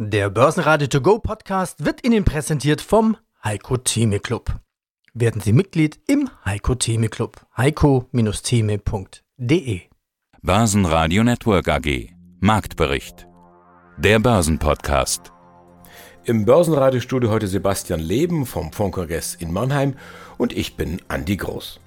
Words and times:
Der 0.00 0.30
Börsenradio 0.30 0.86
To 0.86 1.00
Go 1.00 1.18
Podcast 1.18 1.84
wird 1.84 2.06
Ihnen 2.06 2.24
präsentiert 2.24 2.80
vom 2.80 3.16
Heiko 3.42 3.78
Theme 3.78 4.20
Club. 4.20 4.60
Werden 5.12 5.40
Sie 5.40 5.52
Mitglied 5.52 5.98
im 6.06 6.30
Heiko 6.44 6.76
Theme 6.76 7.08
Club. 7.08 7.44
heiko-theme.de 7.56 9.80
Börsenradio 10.40 11.24
Network 11.24 11.66
AG 11.66 12.10
Marktbericht 12.38 13.26
Der 13.96 14.20
Börsenpodcast 14.20 15.32
Im 16.22 16.44
Börsenradiostudio 16.44 17.30
heute 17.30 17.48
Sebastian 17.48 17.98
Leben 17.98 18.46
vom 18.46 18.72
Fondkongress 18.72 19.34
in 19.34 19.52
Mannheim 19.52 19.96
und 20.36 20.56
ich 20.56 20.76
bin 20.76 21.02
Andi 21.08 21.36
Groß. 21.36 21.80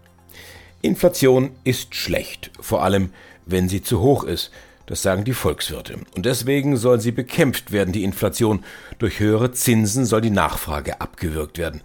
Inflation 0.81 1.51
ist 1.63 1.95
schlecht, 1.95 2.51
vor 2.59 2.83
allem 2.83 3.13
wenn 3.45 3.69
sie 3.69 3.81
zu 3.81 4.01
hoch 4.01 4.25
ist– 4.25 4.51
das 4.91 5.03
sagen 5.03 5.23
die 5.23 5.31
Volkswirte. 5.31 5.99
Und 6.17 6.25
deswegen 6.25 6.75
soll 6.75 6.99
sie 6.99 7.13
bekämpft 7.13 7.71
werden, 7.71 7.93
die 7.93 8.03
Inflation. 8.03 8.65
Durch 8.99 9.21
höhere 9.21 9.53
Zinsen 9.53 10.03
soll 10.03 10.19
die 10.19 10.31
Nachfrage 10.31 10.99
abgewürgt 10.99 11.57
werden. 11.57 11.79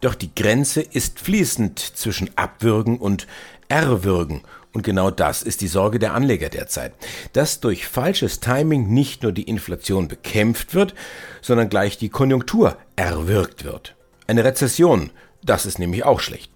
Doch 0.00 0.14
die 0.14 0.34
Grenze 0.34 0.80
ist 0.80 1.20
fließend 1.20 1.78
zwischen 1.78 2.30
Abwürgen 2.36 2.96
und 2.96 3.26
Erwürgen. 3.68 4.44
Und 4.72 4.82
genau 4.82 5.10
das 5.10 5.42
ist 5.42 5.60
die 5.60 5.68
Sorge 5.68 5.98
der 5.98 6.14
Anleger 6.14 6.48
derzeit. 6.48 6.94
Dass 7.34 7.60
durch 7.60 7.86
falsches 7.86 8.40
Timing 8.40 8.88
nicht 8.88 9.22
nur 9.22 9.32
die 9.32 9.42
Inflation 9.42 10.08
bekämpft 10.08 10.72
wird, 10.72 10.94
sondern 11.42 11.68
gleich 11.68 11.98
die 11.98 12.08
Konjunktur 12.08 12.78
erwürgt 12.96 13.64
wird. 13.64 13.94
Eine 14.26 14.44
Rezession, 14.44 15.10
das 15.42 15.66
ist 15.66 15.78
nämlich 15.78 16.02
auch 16.06 16.20
schlecht. 16.20 16.50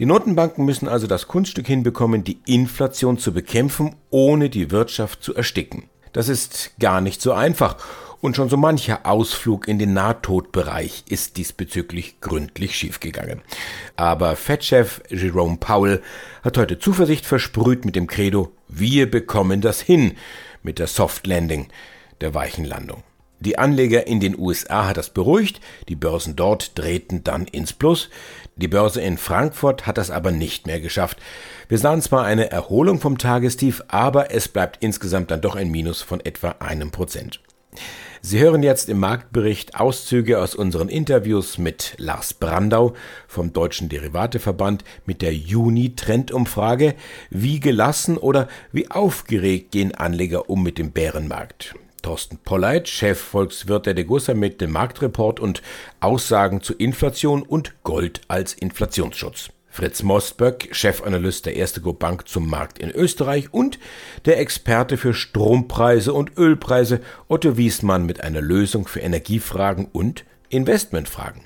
Die 0.00 0.06
Notenbanken 0.06 0.64
müssen 0.64 0.88
also 0.88 1.06
das 1.06 1.28
Kunststück 1.28 1.66
hinbekommen, 1.66 2.24
die 2.24 2.38
Inflation 2.46 3.18
zu 3.18 3.34
bekämpfen, 3.34 3.96
ohne 4.08 4.48
die 4.48 4.70
Wirtschaft 4.70 5.22
zu 5.22 5.34
ersticken. 5.34 5.90
Das 6.14 6.30
ist 6.30 6.72
gar 6.80 7.02
nicht 7.02 7.20
so 7.20 7.34
einfach. 7.34 7.76
Und 8.22 8.34
schon 8.34 8.48
so 8.48 8.56
mancher 8.56 9.00
Ausflug 9.04 9.68
in 9.68 9.78
den 9.78 9.92
Nahtodbereich 9.92 11.04
ist 11.10 11.36
diesbezüglich 11.36 12.18
gründlich 12.22 12.76
schiefgegangen. 12.76 13.42
Aber 13.94 14.36
Fed-Chef 14.36 15.02
Jerome 15.10 15.58
Powell 15.58 16.00
hat 16.42 16.56
heute 16.56 16.78
Zuversicht 16.78 17.26
versprüht 17.26 17.84
mit 17.84 17.94
dem 17.94 18.06
Credo, 18.06 18.52
wir 18.68 19.10
bekommen 19.10 19.60
das 19.60 19.82
hin 19.82 20.14
mit 20.62 20.78
der 20.78 20.86
Soft 20.86 21.26
Landing, 21.26 21.68
der 22.22 22.32
weichen 22.32 22.64
Landung. 22.64 23.02
Die 23.40 23.58
Anleger 23.58 24.06
in 24.06 24.20
den 24.20 24.38
USA 24.38 24.86
hat 24.86 24.98
das 24.98 25.10
beruhigt, 25.10 25.60
die 25.88 25.96
Börsen 25.96 26.36
dort 26.36 26.78
drehten 26.78 27.24
dann 27.24 27.46
ins 27.46 27.72
Plus, 27.72 28.10
die 28.56 28.68
Börse 28.68 29.00
in 29.00 29.16
Frankfurt 29.16 29.86
hat 29.86 29.96
das 29.96 30.10
aber 30.10 30.30
nicht 30.30 30.66
mehr 30.66 30.80
geschafft. 30.80 31.16
Wir 31.66 31.78
sahen 31.78 32.02
zwar 32.02 32.24
eine 32.24 32.50
Erholung 32.50 33.00
vom 33.00 33.16
Tagestief, 33.16 33.82
aber 33.88 34.34
es 34.34 34.48
bleibt 34.48 34.82
insgesamt 34.82 35.30
dann 35.30 35.40
doch 35.40 35.56
ein 35.56 35.70
Minus 35.70 36.02
von 36.02 36.20
etwa 36.20 36.56
einem 36.58 36.90
Prozent. 36.90 37.40
Sie 38.20 38.38
hören 38.38 38.62
jetzt 38.62 38.90
im 38.90 38.98
Marktbericht 38.98 39.80
Auszüge 39.80 40.42
aus 40.42 40.54
unseren 40.54 40.90
Interviews 40.90 41.56
mit 41.56 41.94
Lars 41.96 42.34
Brandau 42.34 42.92
vom 43.26 43.54
Deutschen 43.54 43.88
Derivateverband 43.88 44.84
mit 45.06 45.22
der 45.22 45.32
Juni-Trendumfrage. 45.34 46.96
Wie 47.30 47.60
gelassen 47.60 48.18
oder 48.18 48.48
wie 48.72 48.90
aufgeregt 48.90 49.70
gehen 49.70 49.94
Anleger 49.94 50.50
um 50.50 50.62
mit 50.62 50.76
dem 50.76 50.92
Bärenmarkt? 50.92 51.74
Thorsten 52.02 52.38
Polleit, 52.38 52.88
Chefvolkswirt 52.88 53.86
der 53.86 53.94
Degussa 53.94 54.34
mit 54.34 54.60
dem 54.60 54.72
Marktreport 54.72 55.40
und 55.40 55.62
Aussagen 56.00 56.60
zu 56.62 56.74
Inflation 56.74 57.42
und 57.42 57.82
Gold 57.82 58.20
als 58.28 58.52
Inflationsschutz. 58.54 59.50
Fritz 59.72 60.02
Mostböck, 60.02 60.68
Chefanalyst 60.72 61.46
der 61.46 61.54
Erste 61.54 61.80
Go 61.80 61.92
Bank 61.92 62.26
zum 62.26 62.48
Markt 62.48 62.80
in 62.80 62.90
Österreich 62.90 63.54
und 63.54 63.78
der 64.24 64.40
Experte 64.40 64.96
für 64.96 65.14
Strompreise 65.14 66.12
und 66.12 66.36
Ölpreise 66.36 67.00
Otto 67.28 67.56
Wiesmann 67.56 68.04
mit 68.04 68.20
einer 68.20 68.40
Lösung 68.40 68.88
für 68.88 69.00
Energiefragen 69.00 69.86
und 69.92 70.24
Investmentfragen. 70.48 71.42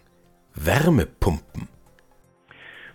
Wärmepumpen. 0.54 1.68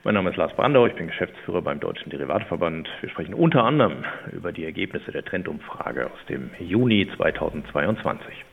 Mein 0.05 0.14
Name 0.14 0.30
ist 0.30 0.38
Lars 0.38 0.55
Brandau, 0.55 0.86
ich 0.86 0.95
bin 0.95 1.08
Geschäftsführer 1.08 1.61
beim 1.61 1.81
Deutschen 1.81 2.09
Derivateverband. 2.09 2.88
Wir 3.01 3.09
sprechen 3.09 3.34
unter 3.34 3.66
anderem 3.66 4.06
über 4.31 4.53
die 4.53 4.63
Ergebnisse 4.63 5.12
der 5.12 5.25
Trendumfrage 5.25 6.06
aus 6.06 6.25
dem 6.29 6.51
Juni 6.57 7.09
2022. 7.18 8.46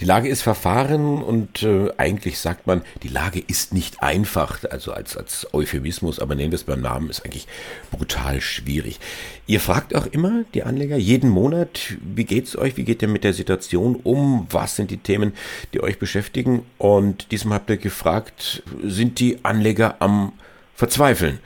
Die 0.00 0.04
Lage 0.04 0.28
ist 0.28 0.42
verfahren 0.42 1.24
und 1.24 1.64
äh, 1.64 1.90
eigentlich 1.96 2.38
sagt 2.38 2.68
man, 2.68 2.82
die 3.02 3.08
Lage 3.08 3.40
ist 3.44 3.74
nicht 3.74 4.00
einfach, 4.00 4.62
also 4.70 4.92
als, 4.92 5.16
als 5.16 5.52
Euphemismus, 5.52 6.20
aber 6.20 6.36
nennen 6.36 6.52
wir 6.52 6.56
es 6.56 6.64
beim 6.64 6.82
Namen, 6.82 7.10
ist 7.10 7.24
eigentlich 7.24 7.48
brutal 7.90 8.40
schwierig. 8.40 9.00
Ihr 9.48 9.58
fragt 9.58 9.94
auch 9.96 10.06
immer 10.06 10.44
die 10.54 10.62
Anleger 10.62 10.96
jeden 10.96 11.30
Monat, 11.30 11.96
wie 12.00 12.24
geht's 12.24 12.56
euch, 12.56 12.76
wie 12.76 12.84
geht 12.84 13.02
ihr 13.02 13.08
mit 13.08 13.24
der 13.24 13.32
Situation 13.32 13.96
um, 14.04 14.46
was 14.50 14.76
sind 14.76 14.92
die 14.92 14.98
Themen, 14.98 15.32
die 15.72 15.82
euch 15.82 15.98
beschäftigen 15.98 16.64
und 16.78 17.32
diesmal 17.32 17.58
habt 17.58 17.70
ihr 17.70 17.76
gefragt, 17.76 18.62
sind 18.82 19.18
die 19.18 19.44
Anleger 19.44 19.96
am 19.98 20.32
Verzweifeln 20.74 21.38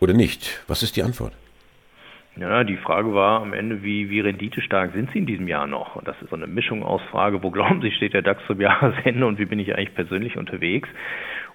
oder 0.00 0.14
nicht? 0.14 0.62
Was 0.68 0.82
ist 0.82 0.96
die 0.96 1.02
Antwort? 1.02 1.32
Ja, 2.36 2.64
die 2.64 2.78
Frage 2.78 3.12
war 3.12 3.42
am 3.42 3.52
Ende, 3.52 3.82
wie, 3.82 4.08
wie 4.08 4.20
renditestark 4.20 4.92
sind 4.94 5.10
Sie 5.12 5.18
in 5.18 5.26
diesem 5.26 5.48
Jahr 5.48 5.66
noch? 5.66 5.96
Und 5.96 6.08
das 6.08 6.16
ist 6.22 6.30
so 6.30 6.36
eine 6.36 6.46
Mischung 6.46 6.82
aus 6.82 7.02
Frage, 7.10 7.42
wo 7.42 7.50
glauben 7.56 7.82
Sie, 7.82 7.90
steht 7.90 8.14
der 8.14 8.22
DAX 8.22 8.42
zum 8.46 8.60
Jahresende 8.60 9.26
und 9.26 9.38
wie 9.38 9.44
bin 9.44 9.58
ich 9.58 9.74
eigentlich 9.74 9.94
persönlich 9.94 10.38
unterwegs? 10.38 10.88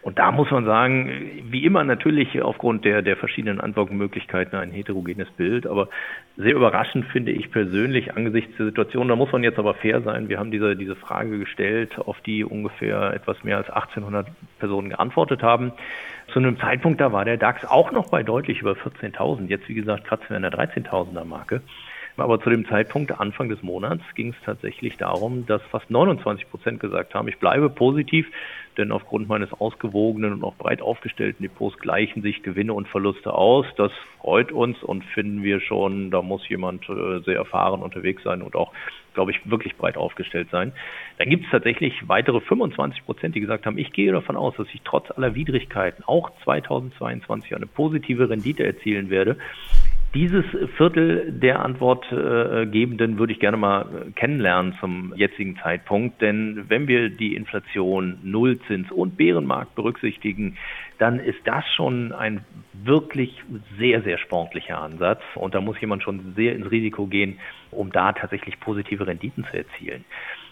Und 0.03 0.19
da 0.19 0.31
muss 0.31 0.51
man 0.51 0.63
sagen, 0.65 1.41
wie 1.49 1.65
immer 1.65 1.83
natürlich 1.83 2.41
aufgrund 2.41 2.85
der, 2.85 3.01
der 3.01 3.17
verschiedenen 3.17 3.59
Antwortmöglichkeiten 3.59 4.57
ein 4.57 4.71
heterogenes 4.71 5.29
Bild, 5.31 5.65
aber 5.65 5.89
sehr 6.37 6.53
überraschend 6.53 7.05
finde 7.07 7.31
ich 7.31 7.51
persönlich 7.51 8.15
angesichts 8.15 8.55
der 8.57 8.67
Situation. 8.67 9.07
Da 9.07 9.15
muss 9.15 9.31
man 9.31 9.43
jetzt 9.43 9.57
aber 9.57 9.73
fair 9.73 10.01
sein. 10.03 10.29
Wir 10.29 10.37
haben 10.37 10.51
diese, 10.51 10.75
diese 10.75 10.95
Frage 10.95 11.39
gestellt, 11.39 11.97
auf 11.97 12.21
die 12.21 12.45
ungefähr 12.45 13.13
etwas 13.13 13.43
mehr 13.43 13.57
als 13.57 13.69
1800 13.69 14.27
Personen 14.59 14.89
geantwortet 14.89 15.41
haben. 15.41 15.73
Zu 16.37 16.43
einem 16.43 16.59
Zeitpunkt, 16.59 17.01
da 17.01 17.11
war 17.11 17.25
der 17.25 17.37
DAX 17.37 17.65
auch 17.65 17.91
noch 17.91 18.11
bei 18.11 18.21
deutlich 18.21 18.61
über 18.61 18.73
14.000. 18.73 19.47
Jetzt, 19.47 19.67
wie 19.69 19.73
gesagt, 19.73 20.05
kratzen 20.05 20.29
wir 20.29 20.35
an 20.35 20.43
der 20.43 20.51
13.000er 20.51 21.25
Marke. 21.25 21.63
Aber 22.15 22.39
zu 22.39 22.51
dem 22.51 22.67
Zeitpunkt 22.67 23.19
Anfang 23.19 23.49
des 23.49 23.63
Monats 23.63 24.03
ging 24.13 24.29
es 24.29 24.45
tatsächlich 24.45 24.97
darum, 24.97 25.47
dass 25.47 25.63
fast 25.71 25.89
29 25.89 26.47
Prozent 26.47 26.79
gesagt 26.79 27.15
haben, 27.15 27.27
ich 27.27 27.39
bleibe 27.39 27.71
positiv, 27.71 28.27
denn 28.77 28.91
aufgrund 28.91 29.27
meines 29.27 29.51
ausgewogenen 29.51 30.31
und 30.31 30.43
auch 30.43 30.53
breit 30.55 30.83
aufgestellten 30.83 31.41
Depots 31.41 31.79
gleichen 31.79 32.21
sich 32.21 32.43
Gewinne 32.43 32.73
und 32.73 32.87
Verluste 32.87 33.33
aus. 33.33 33.65
Das 33.75 33.91
freut 34.21 34.51
uns 34.51 34.83
und 34.83 35.05
finden 35.05 35.41
wir 35.41 35.59
schon, 35.59 36.11
da 36.11 36.21
muss 36.21 36.47
jemand 36.49 36.87
äh, 36.87 37.19
sehr 37.21 37.37
erfahren 37.37 37.81
unterwegs 37.81 38.21
sein 38.21 38.43
und 38.43 38.55
auch, 38.55 38.73
glaube 39.17 39.31
ich, 39.31 39.49
wirklich 39.49 39.75
breit 39.75 39.97
aufgestellt 39.97 40.49
sein. 40.51 40.73
Dann 41.17 41.27
gibt 41.27 41.45
es 41.45 41.49
tatsächlich 41.49 42.07
weitere 42.07 42.39
25 42.39 43.03
Prozent, 43.03 43.33
die 43.33 43.39
gesagt 43.39 43.65
haben, 43.65 43.79
ich 43.79 43.91
gehe 43.91 44.11
davon 44.11 44.35
aus, 44.35 44.55
dass 44.57 44.67
ich 44.71 44.81
trotz 44.83 45.09
aller 45.09 45.33
Widrigkeiten 45.33 46.03
auch 46.05 46.29
2022 46.43 47.55
eine 47.55 47.65
positive 47.65 48.29
Rendite 48.29 48.63
erzielen 48.63 49.09
werde. 49.09 49.37
Dieses 50.13 50.45
Viertel 50.77 51.31
der 51.31 51.65
Antwortgebenden 51.65 53.17
würde 53.17 53.33
ich 53.33 53.39
gerne 53.39 53.57
mal 53.57 54.05
kennenlernen 54.15 54.75
zum 54.79 55.13
jetzigen 55.15 55.57
Zeitpunkt, 55.57 56.21
denn 56.21 56.65
wenn 56.69 56.87
wir 56.87 57.09
die 57.09 57.35
Inflation, 57.35 58.19
Nullzins 58.23 58.91
und 58.91 59.17
Bärenmarkt 59.17 59.73
berücksichtigen, 59.73 60.57
dann 60.97 61.19
ist 61.19 61.39
das 61.45 61.63
schon 61.75 62.11
ein 62.11 62.43
wirklich 62.73 63.43
sehr, 63.77 64.01
sehr 64.01 64.17
sportlicher 64.17 64.81
Ansatz. 64.81 65.21
Und 65.35 65.55
da 65.55 65.61
muss 65.61 65.79
jemand 65.79 66.03
schon 66.03 66.33
sehr 66.35 66.55
ins 66.55 66.69
Risiko 66.71 67.07
gehen, 67.07 67.39
um 67.71 67.91
da 67.91 68.13
tatsächlich 68.13 68.59
positive 68.59 69.05
Renditen 69.07 69.45
zu 69.45 69.57
erzielen. 69.57 70.05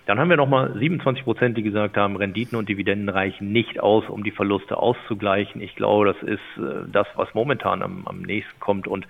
Dann 0.05 0.19
haben 0.19 0.29
wir 0.29 0.37
nochmal 0.37 0.73
27 0.77 1.23
Prozent, 1.23 1.57
die 1.57 1.63
gesagt 1.63 1.97
haben, 1.97 2.15
Renditen 2.15 2.57
und 2.57 2.69
Dividenden 2.69 3.09
reichen 3.09 3.51
nicht 3.51 3.79
aus, 3.79 4.07
um 4.07 4.23
die 4.23 4.31
Verluste 4.31 4.77
auszugleichen. 4.77 5.61
Ich 5.61 5.75
glaube, 5.75 6.05
das 6.05 6.21
ist 6.21 6.63
äh, 6.63 6.87
das, 6.91 7.07
was 7.15 7.33
momentan 7.33 7.81
am, 7.81 8.05
am 8.07 8.21
nächsten 8.21 8.59
kommt 8.59 8.87
und 8.87 9.07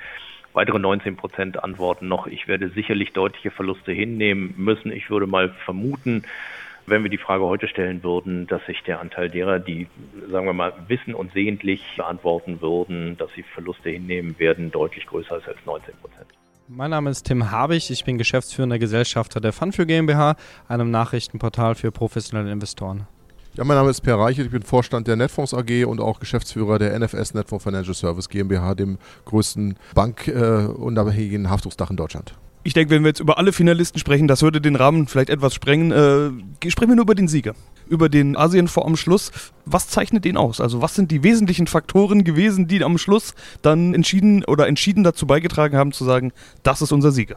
Weitere 0.56 0.80
19 0.80 1.18
Prozent 1.18 1.62
antworten 1.62 2.08
noch, 2.08 2.28
ich 2.28 2.48
werde 2.48 2.70
sicherlich 2.70 3.12
deutliche 3.12 3.52
Verluste 3.52 3.92
hinnehmen 3.92 4.54
müssen. 4.56 4.90
Ich 4.90 5.10
würde 5.10 5.28
mal 5.28 5.50
vermuten, 5.66 6.24
wenn 6.88 7.04
wir 7.04 7.10
die 7.10 7.18
Frage 7.18 7.44
heute 7.44 7.68
stellen 7.68 8.04
würden, 8.04 8.48
dass 8.48 8.66
sich 8.66 8.82
der 8.84 9.00
Anteil 9.00 9.30
derer, 9.30 9.60
die, 9.60 9.88
sagen 10.32 10.46
wir 10.46 10.54
mal, 10.54 10.74
wissen 10.88 11.14
und 11.14 11.34
sehentlich 11.34 11.82
beantworten 11.98 12.62
würden, 12.62 13.18
dass 13.18 13.30
sie 13.36 13.44
Verluste 13.44 13.90
hinnehmen 13.90 14.38
werden, 14.40 14.72
deutlich 14.72 15.06
größer 15.08 15.38
ist 15.38 15.48
als 15.48 15.58
19 15.66 15.96
Prozent. 15.96 16.28
Mein 16.68 16.90
Name 16.90 17.12
ist 17.12 17.24
Tim 17.24 17.52
Habich, 17.52 17.92
ich 17.92 18.06
bin 18.06 18.18
geschäftsführender 18.18 18.80
Gesellschafter 18.80 19.40
der 19.40 19.54
Funfür 19.54 19.86
GmbH, 19.86 20.36
einem 20.68 20.90
Nachrichtenportal 20.90 21.76
für 21.76 21.92
professionelle 21.92 22.52
Investoren. 22.52 23.08
Ja, 23.54 23.64
mein 23.64 23.78
Name 23.78 23.90
ist 23.90 24.02
Per 24.02 24.20
Reichelt, 24.20 24.48
ich 24.48 24.52
bin 24.52 24.64
Vorstand 24.64 25.08
der 25.08 25.16
Netfonds 25.16 25.54
AG 25.54 25.86
und 25.86 26.02
auch 26.02 26.20
Geschäftsführer 26.20 26.78
der 26.78 27.00
NFS 27.00 27.36
Netfonds 27.36 27.64
Financial 27.64 27.94
Service 27.94 28.28
GmbH, 28.28 28.76
dem 28.76 28.98
größten 29.26 29.78
bankunabhängigen 29.94 31.46
äh, 31.46 31.48
Haftungsdach 31.48 31.90
in 31.90 31.98
Deutschland. 31.98 32.36
Ich 32.68 32.74
denke, 32.74 32.96
wenn 32.96 33.04
wir 33.04 33.10
jetzt 33.10 33.20
über 33.20 33.38
alle 33.38 33.54
Finalisten 33.54 34.00
sprechen, 34.00 34.28
das 34.28 34.42
würde 34.42 34.60
den 34.60 34.76
Rahmen 34.76 35.06
vielleicht 35.06 35.30
etwas 35.30 35.54
sprengen. 35.54 35.92
Äh, 35.92 36.72
sprechen 36.72 36.90
wir 36.90 36.96
nur 36.96 37.04
über 37.04 37.14
den 37.14 37.28
Sieger, 37.28 37.54
über 37.88 38.10
den 38.10 38.36
Asienfonds 38.36 38.88
am 38.88 38.98
Schluss. 38.98 39.32
Was 39.66 39.88
zeichnet 39.88 40.26
den 40.26 40.36
aus? 40.36 40.60
Also 40.60 40.82
was 40.82 40.96
sind 40.96 41.12
die 41.12 41.22
wesentlichen 41.22 41.68
Faktoren 41.68 42.24
gewesen, 42.24 42.68
die 42.68 42.84
am 42.84 42.98
Schluss 42.98 43.36
dann 43.62 43.94
entschieden 43.94 44.44
oder 44.46 44.68
entschieden 44.68 45.04
dazu 45.04 45.28
beigetragen 45.28 45.78
haben 45.78 45.92
zu 45.92 46.06
sagen, 46.06 46.32
das 46.64 46.82
ist 46.82 46.92
unser 46.92 47.12
Sieger? 47.12 47.36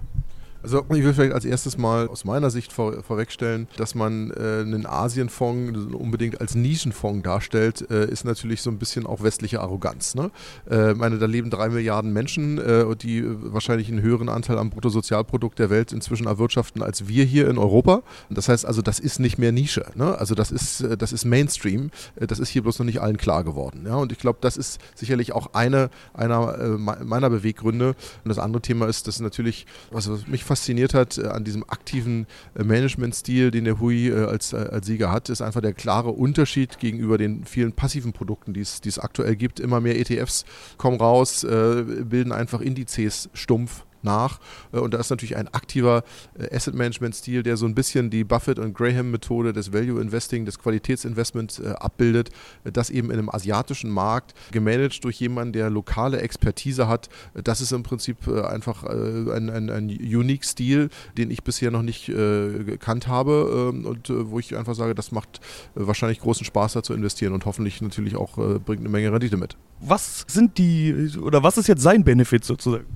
Also 0.62 0.84
ich 0.90 1.04
will 1.04 1.14
vielleicht 1.14 1.32
als 1.32 1.44
erstes 1.44 1.78
mal 1.78 2.08
aus 2.08 2.24
meiner 2.24 2.50
Sicht 2.50 2.72
vor, 2.72 3.02
vorwegstellen, 3.02 3.68
dass 3.76 3.94
man 3.94 4.30
äh, 4.32 4.60
einen 4.60 4.86
Asienfonds 4.86 5.94
unbedingt 5.94 6.40
als 6.40 6.56
Nischenfonds 6.56 7.22
darstellt, 7.22 7.88
äh, 7.90 8.10
ist 8.10 8.24
natürlich 8.24 8.62
so 8.62 8.70
ein 8.70 8.78
bisschen 8.78 9.06
auch 9.06 9.22
westliche 9.22 9.60
Arroganz. 9.60 10.16
Ne? 10.16 10.30
Äh, 10.68 10.94
meine, 10.94 11.18
da 11.18 11.26
leben 11.26 11.50
drei 11.50 11.68
Milliarden 11.68 12.12
Menschen, 12.12 12.58
äh, 12.58 12.96
die 12.96 13.24
wahrscheinlich 13.24 13.88
einen 13.88 14.02
höheren 14.02 14.28
Anteil 14.28 14.58
am 14.58 14.70
Bruttosozialprodukt 14.70 15.58
der 15.60 15.70
Welt 15.70 15.92
inzwischen 15.92 16.26
erwirtschaften 16.26 16.82
als 16.82 17.06
wir 17.06 17.24
hier 17.24 17.48
in 17.48 17.56
Europa. 17.56 18.02
Das 18.28 18.48
heißt 18.48 18.66
also, 18.66 18.82
das 18.82 18.98
ist 18.98 19.20
nicht 19.20 19.38
mehr 19.38 19.52
Nische. 19.52 19.86
Ne? 19.94 20.18
Also 20.18 20.34
das 20.34 20.50
ist, 20.50 20.80
äh, 20.80 20.96
das 20.96 21.12
ist 21.12 21.24
Mainstream. 21.24 21.90
Äh, 22.16 22.26
das 22.26 22.40
ist 22.40 22.48
hier 22.48 22.62
bloß 22.62 22.80
noch 22.80 22.86
nicht 22.86 23.00
allen 23.00 23.16
klar 23.16 23.44
geworden. 23.44 23.84
Ja? 23.86 23.94
Und 23.94 24.10
ich 24.10 24.18
glaube, 24.18 24.38
das 24.40 24.56
ist 24.56 24.80
sicherlich 24.96 25.32
auch 25.32 25.54
eine 25.54 25.90
einer 26.14 26.58
äh, 26.58 26.68
meiner 26.68 27.30
Beweggründe. 27.30 27.90
Und 28.24 28.28
das 28.28 28.38
andere 28.38 28.60
Thema 28.60 28.86
ist, 28.88 29.06
dass 29.06 29.20
natürlich, 29.20 29.66
was 29.92 30.10
mich 30.26 30.47
fasziniert 30.48 30.94
hat 30.94 31.18
äh, 31.18 31.28
an 31.28 31.44
diesem 31.44 31.62
aktiven 31.68 32.26
äh, 32.54 32.64
Managementstil, 32.64 33.50
den 33.50 33.64
der 33.64 33.78
Hui 33.78 34.08
äh, 34.08 34.24
als, 34.24 34.52
als 34.52 34.86
Sieger 34.86 35.12
hat, 35.12 35.28
ist 35.28 35.40
einfach 35.40 35.60
der 35.60 35.72
klare 35.72 36.10
Unterschied 36.10 36.78
gegenüber 36.78 37.18
den 37.18 37.44
vielen 37.44 37.72
passiven 37.72 38.12
Produkten, 38.12 38.52
die 38.52 38.60
es 38.60 38.98
aktuell 38.98 39.36
gibt. 39.36 39.60
Immer 39.60 39.80
mehr 39.80 39.98
ETFs 39.98 40.44
kommen 40.76 40.98
raus, 40.98 41.46
bilden 41.46 42.32
einfach 42.32 42.60
Indizes 42.60 43.28
stumpf 43.34 43.84
nach. 44.08 44.40
Äh, 44.72 44.78
und 44.78 44.94
da 44.94 44.98
ist 44.98 45.10
natürlich 45.10 45.36
ein 45.36 45.48
aktiver 45.48 46.02
äh, 46.38 46.54
Asset 46.54 46.74
Management-Stil, 46.74 47.42
der 47.42 47.56
so 47.56 47.66
ein 47.66 47.74
bisschen 47.74 48.10
die 48.10 48.24
Buffett- 48.24 48.58
und 48.58 48.74
Graham-Methode 48.74 49.52
des 49.52 49.72
Value 49.72 50.00
Investing, 50.00 50.44
des 50.44 50.58
Qualitätsinvestments 50.58 51.60
äh, 51.60 51.74
abbildet, 51.78 52.30
das 52.64 52.90
eben 52.90 53.10
in 53.10 53.18
einem 53.18 53.30
asiatischen 53.30 53.90
Markt 53.90 54.34
gemanagt 54.50 55.04
durch 55.04 55.20
jemanden, 55.20 55.52
der 55.52 55.70
lokale 55.70 56.20
Expertise 56.20 56.88
hat. 56.88 57.08
Das 57.34 57.60
ist 57.60 57.72
im 57.72 57.82
Prinzip 57.82 58.26
einfach 58.28 58.84
ein, 58.84 59.50
ein, 59.50 59.70
ein 59.70 59.88
Unique-Stil, 59.88 60.88
den 61.16 61.30
ich 61.30 61.42
bisher 61.42 61.70
noch 61.70 61.82
nicht 61.82 62.06
gekannt 62.06 63.06
habe 63.06 63.70
ähm, 63.74 63.84
und 63.84 64.08
wo 64.10 64.38
ich 64.38 64.56
einfach 64.56 64.74
sage, 64.74 64.94
das 64.94 65.12
macht 65.12 65.40
wahrscheinlich 65.74 66.20
großen 66.20 66.44
Spaß 66.44 66.72
da 66.74 66.82
zu 66.82 66.94
investieren 66.94 67.32
und 67.32 67.44
hoffentlich 67.44 67.80
natürlich 67.80 68.16
auch 68.16 68.36
bringt 68.36 68.80
eine 68.80 68.88
Menge 68.88 69.12
Rendite 69.12 69.36
mit. 69.36 69.56
Was 69.80 70.24
sind 70.26 70.58
die 70.58 71.10
oder 71.20 71.42
was 71.42 71.58
ist 71.58 71.68
jetzt 71.68 71.82
sein 71.82 72.04
Benefit 72.04 72.44
sozusagen? 72.44 72.86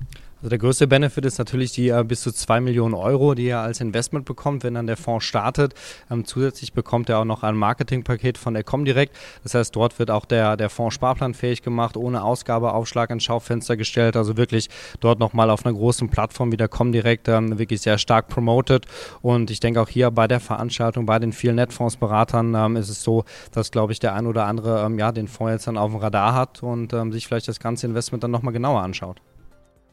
Also 0.43 0.49
der 0.49 0.59
größte 0.59 0.87
Benefit 0.87 1.23
ist 1.23 1.37
natürlich 1.37 1.71
die 1.71 1.87
äh, 1.87 2.03
bis 2.05 2.19
zu 2.19 2.29
2 2.29 2.59
Millionen 2.59 2.95
Euro, 2.95 3.33
die 3.33 3.47
er 3.47 3.61
als 3.61 3.79
Investment 3.79 4.25
bekommt, 4.25 4.65
wenn 4.65 4.73
dann 4.73 4.87
der 4.87 4.97
Fonds 4.97 5.23
startet. 5.23 5.73
Ähm, 6.11 6.25
zusätzlich 6.25 6.73
bekommt 6.73 7.07
er 7.07 7.19
auch 7.19 7.23
noch 7.23 7.43
ein 7.43 7.55
Marketingpaket 7.55 8.37
von 8.37 8.53
der 8.53 8.65
Comdirect. 8.65 9.15
Das 9.43 9.53
heißt, 9.53 9.73
dort 9.73 9.97
wird 9.99 10.11
auch 10.11 10.25
der, 10.25 10.57
der 10.57 10.69
Fonds 10.69 10.95
sparplanfähig 10.95 11.61
gemacht, 11.61 11.95
ohne 11.95 12.25
Ausgabeaufschlag 12.25 13.09
ins 13.11 13.23
Schaufenster 13.23 13.77
gestellt. 13.77 14.17
Also 14.17 14.35
wirklich 14.35 14.67
dort 14.99 15.17
nochmal 15.19 15.49
auf 15.49 15.65
einer 15.65 15.75
großen 15.75 16.09
Plattform 16.09 16.51
wie 16.51 16.57
der 16.57 16.67
Comdirect 16.67 17.29
ähm, 17.29 17.57
wirklich 17.57 17.79
sehr 17.79 17.97
stark 17.97 18.27
promoted. 18.27 18.85
Und 19.21 19.49
ich 19.49 19.61
denke 19.61 19.79
auch 19.79 19.87
hier 19.87 20.11
bei 20.11 20.27
der 20.27 20.41
Veranstaltung, 20.41 21.05
bei 21.05 21.19
den 21.19 21.31
vielen 21.31 21.55
Netfondsberatern 21.55 22.53
ähm, 22.53 22.75
ist 22.75 22.89
es 22.89 23.01
so, 23.01 23.23
dass, 23.53 23.71
glaube 23.71 23.93
ich, 23.93 23.99
der 23.99 24.13
ein 24.13 24.27
oder 24.27 24.43
andere 24.47 24.83
ähm, 24.85 24.99
ja, 24.99 25.13
den 25.13 25.29
Fonds 25.29 25.53
jetzt 25.53 25.67
dann 25.67 25.77
auf 25.77 25.91
dem 25.91 26.01
Radar 26.01 26.33
hat 26.33 26.61
und 26.63 26.91
ähm, 26.91 27.13
sich 27.13 27.27
vielleicht 27.27 27.47
das 27.47 27.61
ganze 27.61 27.87
Investment 27.87 28.25
dann 28.25 28.31
nochmal 28.31 28.51
genauer 28.51 28.81
anschaut. 28.81 29.21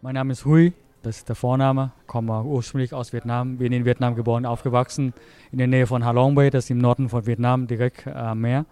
Mein 0.02 0.14
Name 0.14 0.32
ist 0.32 0.47
Hui, 0.47 0.73
das 1.02 1.19
ist 1.19 1.29
der 1.29 1.37
Vorname, 1.37 1.93
komme 2.06 2.43
ursprünglich 2.43 2.94
aus 2.94 3.12
Vietnam, 3.12 3.58
bin 3.58 3.70
in 3.70 3.85
Vietnam 3.85 4.14
geboren, 4.14 4.47
aufgewachsen, 4.47 5.12
in 5.52 5.58
der 5.58 5.67
Nähe 5.67 5.87
von 5.87 6.06
Halong 6.06 6.35
Bay, 6.35 6.49
das 6.49 6.64
ist 6.64 6.70
im 6.70 6.79
Norden 6.79 7.11
von 7.11 7.26
Vietnam, 7.26 7.67
direkt 7.67 8.06
am 8.06 8.41
Meer. 8.41 8.64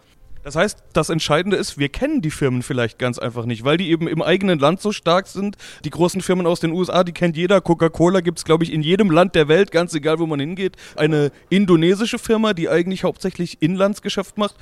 Das 0.42 0.56
heißt, 0.56 0.82
das 0.94 1.10
Entscheidende 1.10 1.58
ist, 1.58 1.76
wir 1.76 1.90
kennen 1.90 2.22
die 2.22 2.30
Firmen 2.30 2.62
vielleicht 2.62 2.98
ganz 2.98 3.18
einfach 3.18 3.44
nicht, 3.44 3.62
weil 3.62 3.76
die 3.76 3.90
eben 3.90 4.08
im 4.08 4.22
eigenen 4.22 4.58
Land 4.58 4.80
so 4.80 4.90
stark 4.90 5.26
sind. 5.26 5.58
Die 5.84 5.90
großen 5.90 6.22
Firmen 6.22 6.46
aus 6.46 6.60
den 6.60 6.72
USA, 6.72 7.04
die 7.04 7.12
kennt 7.12 7.36
jeder. 7.36 7.60
Coca-Cola 7.60 8.20
gibt 8.20 8.38
es, 8.38 8.46
glaube 8.46 8.64
ich, 8.64 8.72
in 8.72 8.80
jedem 8.80 9.10
Land 9.10 9.34
der 9.34 9.48
Welt, 9.48 9.70
ganz 9.70 9.92
egal, 9.92 10.20
wo 10.20 10.26
man 10.26 10.40
hingeht. 10.40 10.78
Eine 10.96 11.30
indonesische 11.50 12.18
Firma, 12.18 12.54
die 12.54 12.70
eigentlich 12.70 13.04
hauptsächlich 13.04 13.60
Inlandsgeschäft 13.60 14.38
macht, 14.38 14.56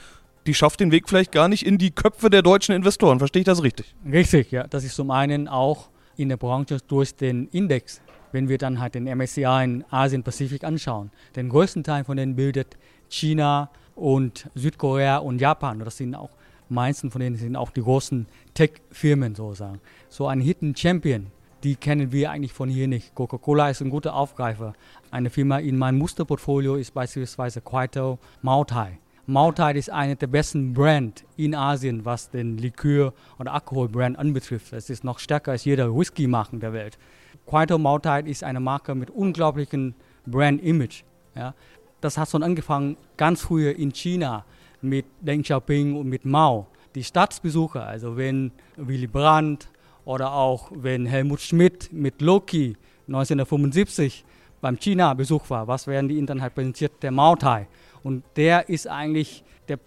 die 0.49 0.55
schafft 0.55 0.81
den 0.81 0.91
Weg 0.91 1.09
vielleicht 1.09 1.31
gar 1.31 1.47
nicht 1.47 1.65
in 1.65 1.79
die 1.79 1.93
Köpfe 1.93 2.29
der 2.29 2.43
deutschen 2.43 2.75
Investoren. 2.75 3.21
Verstehe 3.21 3.41
ich 3.41 3.47
das 3.47 3.63
richtig? 3.63 3.95
Richtig, 4.11 4.51
ja. 4.51 4.67
Das 4.67 4.83
ist 4.83 4.97
zum 4.97 5.13
einen 5.13 5.47
auch 5.47 5.91
in 6.17 6.29
der 6.29 6.37
Branche 6.37 6.79
durch 6.87 7.15
den 7.15 7.49
Index, 7.49 8.01
wenn 8.33 8.49
wir 8.49 8.59
dann 8.59 8.81
halt 8.81 8.95
den 8.95 9.05
MSCI 9.05 9.65
in 9.65 9.85
Asien-Pazifik 9.91 10.65
anschauen. 10.65 11.11
Den 11.35 11.49
größten 11.49 11.85
Teil 11.85 12.05
von 12.05 12.17
denen 12.17 12.37
bildet 12.37 12.77
China 13.09 13.71
und 13.95 14.51
Südkorea 14.55 15.19
und 15.19 15.41
Japan. 15.41 15.79
Das 15.81 15.97
sind 15.97 16.15
auch 16.15 16.31
meisten 16.69 17.11
von 17.11 17.21
denen 17.21 17.37
sind 17.37 17.57
auch 17.57 17.71
die 17.71 17.83
großen 17.83 18.27
Tech-Firmen 18.55 19.35
sozusagen. 19.35 19.81
So 20.09 20.27
ein 20.27 20.41
Hidden 20.41 20.75
Champion, 20.75 21.27
die 21.63 21.77
kennen 21.77 22.13
wir 22.13 22.31
eigentlich 22.31 22.53
von 22.53 22.69
hier 22.69 22.89
nicht. 22.89 23.15
Coca-Cola 23.15 23.71
ist 23.71 23.83
ein 23.83 23.91
guter 23.91 24.15
Aufgreifer. 24.15 24.75
Eine 25.11 25.31
Firma 25.31 25.59
in 25.59 25.79
meinem 25.79 25.99
Musterportfolio 25.99 26.77
ist 26.77 26.93
beispielsweise 26.93 27.61
Quito 27.61 28.19
Mautai. 28.43 28.99
Mautai 29.29 29.73
ist 29.73 29.91
eine 29.91 30.15
der 30.15 30.29
besten 30.29 30.73
Brands 30.73 31.25
in 31.37 31.57
Asien, 31.57 32.05
was 32.05 32.31
den 32.31 32.59
Likör- 32.59 33.13
oder 33.41 33.55
Alkoholbrand 33.55 34.17
anbetrifft. 34.17 34.73
Es 34.73 34.89
ist 34.89 35.03
noch 35.03 35.19
stärker 35.19 35.51
als 35.51 35.65
jeder 35.65 35.93
Whisky-Marken 35.93 36.61
der 36.61 36.73
Welt. 36.73 36.97
Quaito 37.45 37.77
Mautai 37.77 38.21
ist 38.21 38.45
eine 38.45 38.61
Marke 38.61 38.95
mit 38.95 39.11
unglaublichem 39.11 39.95
Brand-Image. 40.27 41.03
Ja. 41.35 41.55
Das 42.01 42.17
hat 42.17 42.31
schon 42.31 42.45
angefangen 42.45 42.97
ganz 43.17 43.41
früher 43.41 43.75
in 43.75 43.93
China 43.93 44.45
mit 44.81 45.07
Deng 45.21 45.43
Xiaoping 45.43 45.97
und 45.97 46.09
mit 46.09 46.25
Mao. 46.25 46.69
Die 46.95 47.03
Staatsbesucher, 47.03 47.85
also 47.85 48.17
wenn 48.17 48.53
Willy 48.77 49.09
Brandt 49.09 49.69
oder 50.05 50.35
auch 50.35 50.71
wenn 50.73 51.05
Helmut 51.05 51.41
Schmidt 51.41 51.93
mit 51.93 52.23
Loki 52.23 52.77
1975 53.09 54.25
beim 54.61 54.79
China-Besuch 54.79 55.51
war, 55.51 55.67
was 55.67 55.89
werden 55.89 56.09
die 56.09 56.19
Internet 56.19 56.55
präsentiert? 56.55 56.93
Der 57.03 57.11
Mautai. 57.11 57.67
Und 58.07 58.23
der 58.37 58.69
ist 58.69 58.87
eigentlich, 58.87 59.43
der 59.67 59.81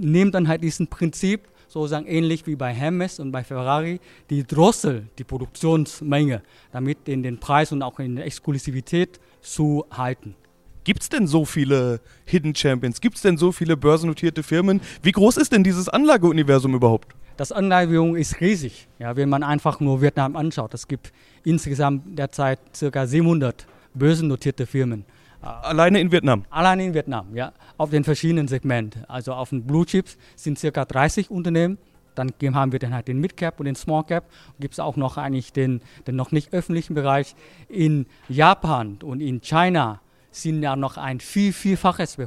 nimmt 0.00 0.34
dann 0.34 0.48
halt 0.48 0.64
diesen 0.64 0.86
Prinzip, 0.86 1.42
sozusagen 1.68 2.06
ähnlich 2.06 2.46
wie 2.46 2.56
bei 2.56 2.72
Hermes 2.72 3.20
und 3.20 3.32
bei 3.32 3.44
Ferrari, 3.44 4.00
die 4.30 4.46
Drossel, 4.46 5.08
die 5.18 5.24
Produktionsmenge, 5.24 6.40
damit 6.72 7.06
in 7.06 7.22
den 7.22 7.38
Preis 7.38 7.72
und 7.72 7.82
auch 7.82 7.98
in 7.98 8.16
der 8.16 8.24
Exklusivität 8.24 9.20
zu 9.42 9.84
halten. 9.90 10.34
Gibt 10.84 11.02
es 11.02 11.10
denn 11.10 11.26
so 11.26 11.44
viele 11.44 12.00
Hidden 12.24 12.54
Champions? 12.54 12.98
Gibt 12.98 13.16
es 13.16 13.20
denn 13.20 13.36
so 13.36 13.52
viele 13.52 13.76
börsennotierte 13.76 14.42
Firmen? 14.42 14.80
Wie 15.02 15.12
groß 15.12 15.36
ist 15.36 15.52
denn 15.52 15.62
dieses 15.62 15.90
Anlageuniversum 15.90 16.74
überhaupt? 16.74 17.14
Das 17.36 17.52
Anlageuniversum 17.52 18.16
ist 18.16 18.40
riesig, 18.40 18.88
ja, 18.98 19.16
wenn 19.16 19.28
man 19.28 19.42
einfach 19.42 19.80
nur 19.80 20.00
Vietnam 20.00 20.34
anschaut. 20.34 20.72
Es 20.72 20.88
gibt 20.88 21.12
insgesamt 21.44 22.18
derzeit 22.18 22.58
ca. 22.90 23.06
700 23.06 23.66
börsennotierte 23.92 24.64
Firmen. 24.64 25.04
Alleine 25.46 26.00
in 26.00 26.10
Vietnam? 26.10 26.44
Alleine 26.50 26.84
in 26.84 26.94
Vietnam, 26.94 27.34
ja. 27.34 27.52
Auf 27.78 27.90
den 27.90 28.04
verschiedenen 28.04 28.48
Segmenten. 28.48 29.04
Also 29.06 29.32
auf 29.32 29.50
den 29.50 29.64
Blue 29.64 29.86
Chips 29.86 30.18
sind 30.34 30.58
circa 30.58 30.84
30 30.84 31.30
Unternehmen. 31.30 31.78
Dann 32.14 32.32
haben 32.54 32.72
wir 32.72 32.78
dann 32.78 32.94
halt 32.94 33.08
den 33.08 33.20
Mid 33.20 33.36
Cap 33.36 33.60
und 33.60 33.66
den 33.66 33.76
Small 33.76 34.04
Cap. 34.04 34.24
Gibt 34.58 34.74
es 34.74 34.80
auch 34.80 34.96
noch 34.96 35.18
eigentlich 35.18 35.52
den, 35.52 35.82
den 36.06 36.16
noch 36.16 36.32
nicht 36.32 36.52
öffentlichen 36.52 36.94
Bereich. 36.94 37.34
In 37.68 38.06
Japan 38.28 38.98
und 39.02 39.20
in 39.20 39.40
China 39.40 40.00
sind 40.30 40.62
ja 40.62 40.76
noch 40.76 40.96
ein 40.96 41.20
viel, 41.20 41.52
vielfaches 41.52 42.18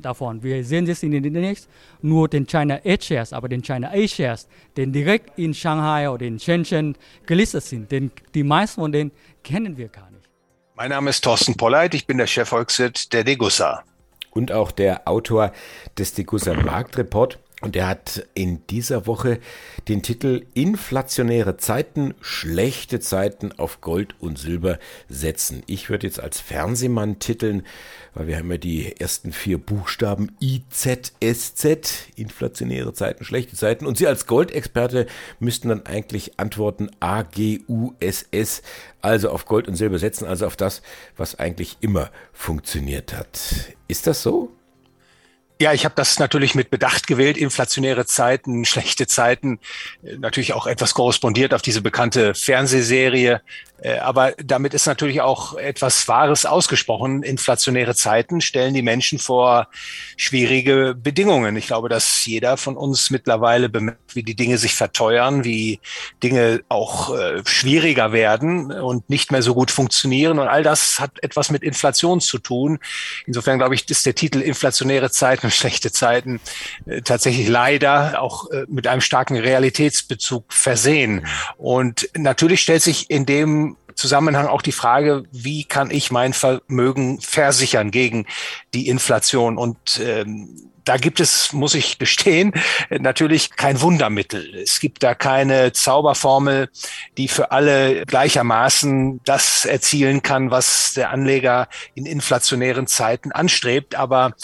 davon. 0.00 0.42
Wir 0.42 0.64
sehen 0.64 0.86
das 0.86 1.02
in 1.02 1.10
den 1.10 1.24
Index, 1.24 1.68
nur 2.00 2.28
den 2.28 2.46
China 2.46 2.78
A-Shares, 2.84 3.32
aber 3.32 3.48
den 3.48 3.62
China 3.62 3.90
A-Shares, 3.90 4.48
den 4.76 4.92
direkt 4.92 5.36
in 5.38 5.52
Shanghai 5.52 6.08
oder 6.08 6.26
in 6.26 6.38
Shenzhen 6.38 6.96
gelistet 7.26 7.64
sind, 7.64 7.90
den, 7.90 8.12
die 8.34 8.44
meisten 8.44 8.80
von 8.80 8.92
denen 8.92 9.10
kennen 9.42 9.76
wir 9.76 9.88
gar 9.88 10.10
nicht. 10.10 10.15
Mein 10.78 10.90
Name 10.90 11.08
ist 11.08 11.24
Thorsten 11.24 11.56
Polleit, 11.56 11.94
ich 11.94 12.06
bin 12.06 12.18
der 12.18 12.26
Chefvolkswirt 12.26 13.14
der 13.14 13.24
Degussa. 13.24 13.82
Und 14.32 14.52
auch 14.52 14.70
der 14.70 15.08
Autor 15.08 15.52
des 15.96 16.12
Degussa 16.12 16.52
Marktreport. 16.52 17.38
Und 17.62 17.74
er 17.74 17.88
hat 17.88 18.28
in 18.34 18.66
dieser 18.66 19.06
Woche 19.06 19.38
den 19.88 20.02
Titel 20.02 20.44
Inflationäre 20.52 21.56
Zeiten, 21.56 22.14
schlechte 22.20 23.00
Zeiten 23.00 23.50
auf 23.52 23.80
Gold 23.80 24.14
und 24.20 24.38
Silber 24.38 24.78
setzen. 25.08 25.62
Ich 25.66 25.88
würde 25.88 26.06
jetzt 26.06 26.20
als 26.20 26.38
Fernsehmann 26.38 27.18
titeln, 27.18 27.62
weil 28.12 28.26
wir 28.26 28.36
haben 28.36 28.50
ja 28.50 28.58
die 28.58 29.00
ersten 29.00 29.32
vier 29.32 29.56
Buchstaben 29.56 30.36
IZSZ, 30.38 32.08
inflationäre 32.16 32.92
Zeiten, 32.92 33.24
schlechte 33.24 33.56
Zeiten. 33.56 33.86
Und 33.86 33.96
Sie 33.96 34.06
als 34.06 34.26
Goldexperte 34.26 35.06
müssten 35.38 35.70
dann 35.70 35.86
eigentlich 35.86 36.38
antworten 36.38 36.90
AGUSS, 37.00 38.60
also 39.00 39.30
auf 39.30 39.46
Gold 39.46 39.66
und 39.66 39.76
Silber 39.76 39.98
setzen, 39.98 40.26
also 40.26 40.46
auf 40.46 40.56
das, 40.56 40.82
was 41.16 41.38
eigentlich 41.38 41.78
immer 41.80 42.10
funktioniert 42.34 43.14
hat. 43.14 43.40
Ist 43.88 44.06
das 44.06 44.22
so? 44.22 44.55
Ja, 45.58 45.72
ich 45.72 45.86
habe 45.86 45.94
das 45.94 46.18
natürlich 46.18 46.54
mit 46.54 46.68
Bedacht 46.68 47.06
gewählt. 47.06 47.38
Inflationäre 47.38 48.04
Zeiten, 48.04 48.66
schlechte 48.66 49.06
Zeiten, 49.06 49.58
natürlich 50.02 50.52
auch 50.52 50.66
etwas 50.66 50.92
korrespondiert 50.92 51.54
auf 51.54 51.62
diese 51.62 51.80
bekannte 51.80 52.34
Fernsehserie. 52.34 53.40
Äh, 53.78 53.98
aber 53.98 54.32
damit 54.42 54.74
ist 54.74 54.86
natürlich 54.86 55.20
auch 55.20 55.54
etwas 55.54 56.08
Wahres 56.08 56.46
ausgesprochen. 56.46 57.22
Inflationäre 57.22 57.94
Zeiten 57.94 58.40
stellen 58.40 58.74
die 58.74 58.82
Menschen 58.82 59.18
vor 59.18 59.68
schwierige 60.16 60.94
Bedingungen. 60.94 61.56
Ich 61.56 61.66
glaube, 61.66 61.88
dass 61.88 62.24
jeder 62.24 62.56
von 62.56 62.76
uns 62.76 63.10
mittlerweile 63.10 63.68
bemerkt, 63.68 64.14
wie 64.14 64.22
die 64.22 64.34
Dinge 64.34 64.58
sich 64.58 64.74
verteuern, 64.74 65.44
wie 65.44 65.80
Dinge 66.22 66.62
auch 66.68 67.14
äh, 67.14 67.42
schwieriger 67.44 68.12
werden 68.12 68.72
und 68.72 69.08
nicht 69.10 69.30
mehr 69.30 69.42
so 69.42 69.54
gut 69.54 69.70
funktionieren. 69.70 70.38
Und 70.38 70.48
all 70.48 70.62
das 70.62 70.98
hat 71.00 71.12
etwas 71.22 71.50
mit 71.50 71.62
Inflation 71.62 72.20
zu 72.20 72.38
tun. 72.38 72.78
Insofern 73.26 73.58
glaube 73.58 73.74
ich, 73.74 73.88
ist 73.90 74.06
der 74.06 74.14
Titel 74.14 74.40
Inflationäre 74.40 75.10
Zeiten, 75.10 75.50
schlechte 75.50 75.92
Zeiten 75.92 76.40
äh, 76.86 77.02
tatsächlich 77.02 77.48
leider 77.48 78.22
auch 78.22 78.46
mit 78.68 78.86
einem 78.86 79.00
starken 79.00 79.36
Realitätsbezug 79.36 80.52
versehen. 80.52 81.26
Und 81.56 82.08
natürlich 82.16 82.60
stellt 82.60 82.82
sich 82.82 83.10
in 83.10 83.26
dem 83.26 83.65
Zusammenhang 83.96 84.46
auch 84.46 84.62
die 84.62 84.72
Frage, 84.72 85.24
wie 85.32 85.64
kann 85.64 85.90
ich 85.90 86.10
mein 86.10 86.32
Vermögen 86.32 87.20
versichern 87.20 87.90
gegen 87.90 88.26
die 88.74 88.88
Inflation? 88.88 89.58
Und 89.58 90.00
ähm, 90.00 90.70
da 90.86 90.96
gibt 90.96 91.18
es, 91.18 91.52
muss 91.52 91.74
ich 91.74 91.98
gestehen, 91.98 92.52
natürlich 92.90 93.50
kein 93.56 93.80
Wundermittel. 93.80 94.54
Es 94.54 94.80
gibt 94.80 95.02
da 95.02 95.14
keine 95.14 95.72
Zauberformel, 95.72 96.68
die 97.18 97.28
für 97.28 97.50
alle 97.50 98.06
gleichermaßen 98.06 99.20
das 99.24 99.64
erzielen 99.64 100.22
kann, 100.22 100.50
was 100.50 100.94
der 100.94 101.10
Anleger 101.10 101.68
in 101.94 102.06
inflationären 102.06 102.86
Zeiten 102.86 103.32
anstrebt. 103.32 103.96
Aber 103.96 104.34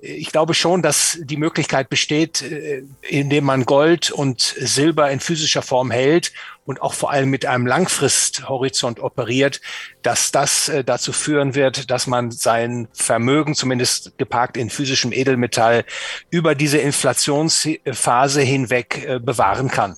ich 0.00 0.32
glaube 0.32 0.54
schon, 0.54 0.82
dass 0.82 1.18
die 1.22 1.36
Möglichkeit 1.36 1.88
besteht, 1.88 2.42
äh, 2.42 2.82
indem 3.02 3.44
man 3.44 3.64
Gold 3.64 4.10
und 4.10 4.40
Silber 4.40 5.10
in 5.10 5.20
physischer 5.20 5.62
Form 5.62 5.90
hält 5.90 6.32
und 6.64 6.80
auch 6.80 6.94
vor 6.94 7.10
allem 7.10 7.30
mit 7.30 7.46
einem 7.46 7.66
Langfristhorizont 7.66 9.00
operiert, 9.00 9.60
dass 10.02 10.32
das 10.32 10.68
äh, 10.68 10.84
dazu 10.84 11.12
führen 11.12 11.54
wird, 11.54 11.90
dass 11.90 12.06
man 12.06 12.30
sein 12.30 12.88
Vermögen, 12.92 13.54
zumindest 13.54 14.16
geparkt 14.18 14.56
in 14.56 14.70
physischem 14.70 15.12
Edelmetall, 15.12 15.84
über 16.30 16.54
diese 16.54 16.78
Inflationsphase 16.78 18.40
hinweg 18.42 19.04
äh, 19.06 19.18
bewahren 19.18 19.68
kann. 19.68 19.96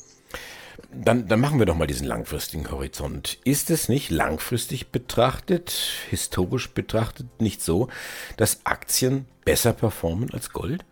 Dann, 0.96 1.26
dann 1.26 1.40
machen 1.40 1.58
wir 1.58 1.66
doch 1.66 1.74
mal 1.74 1.88
diesen 1.88 2.06
langfristigen 2.06 2.70
Horizont. 2.70 3.38
Ist 3.44 3.70
es 3.70 3.88
nicht 3.88 4.10
langfristig 4.10 4.92
betrachtet, 4.92 5.72
historisch 6.08 6.70
betrachtet, 6.70 7.26
nicht 7.40 7.62
so, 7.62 7.88
dass 8.36 8.64
Aktien 8.64 9.26
besser 9.44 9.72
performen 9.72 10.32
als 10.32 10.50
Gold? 10.50 10.84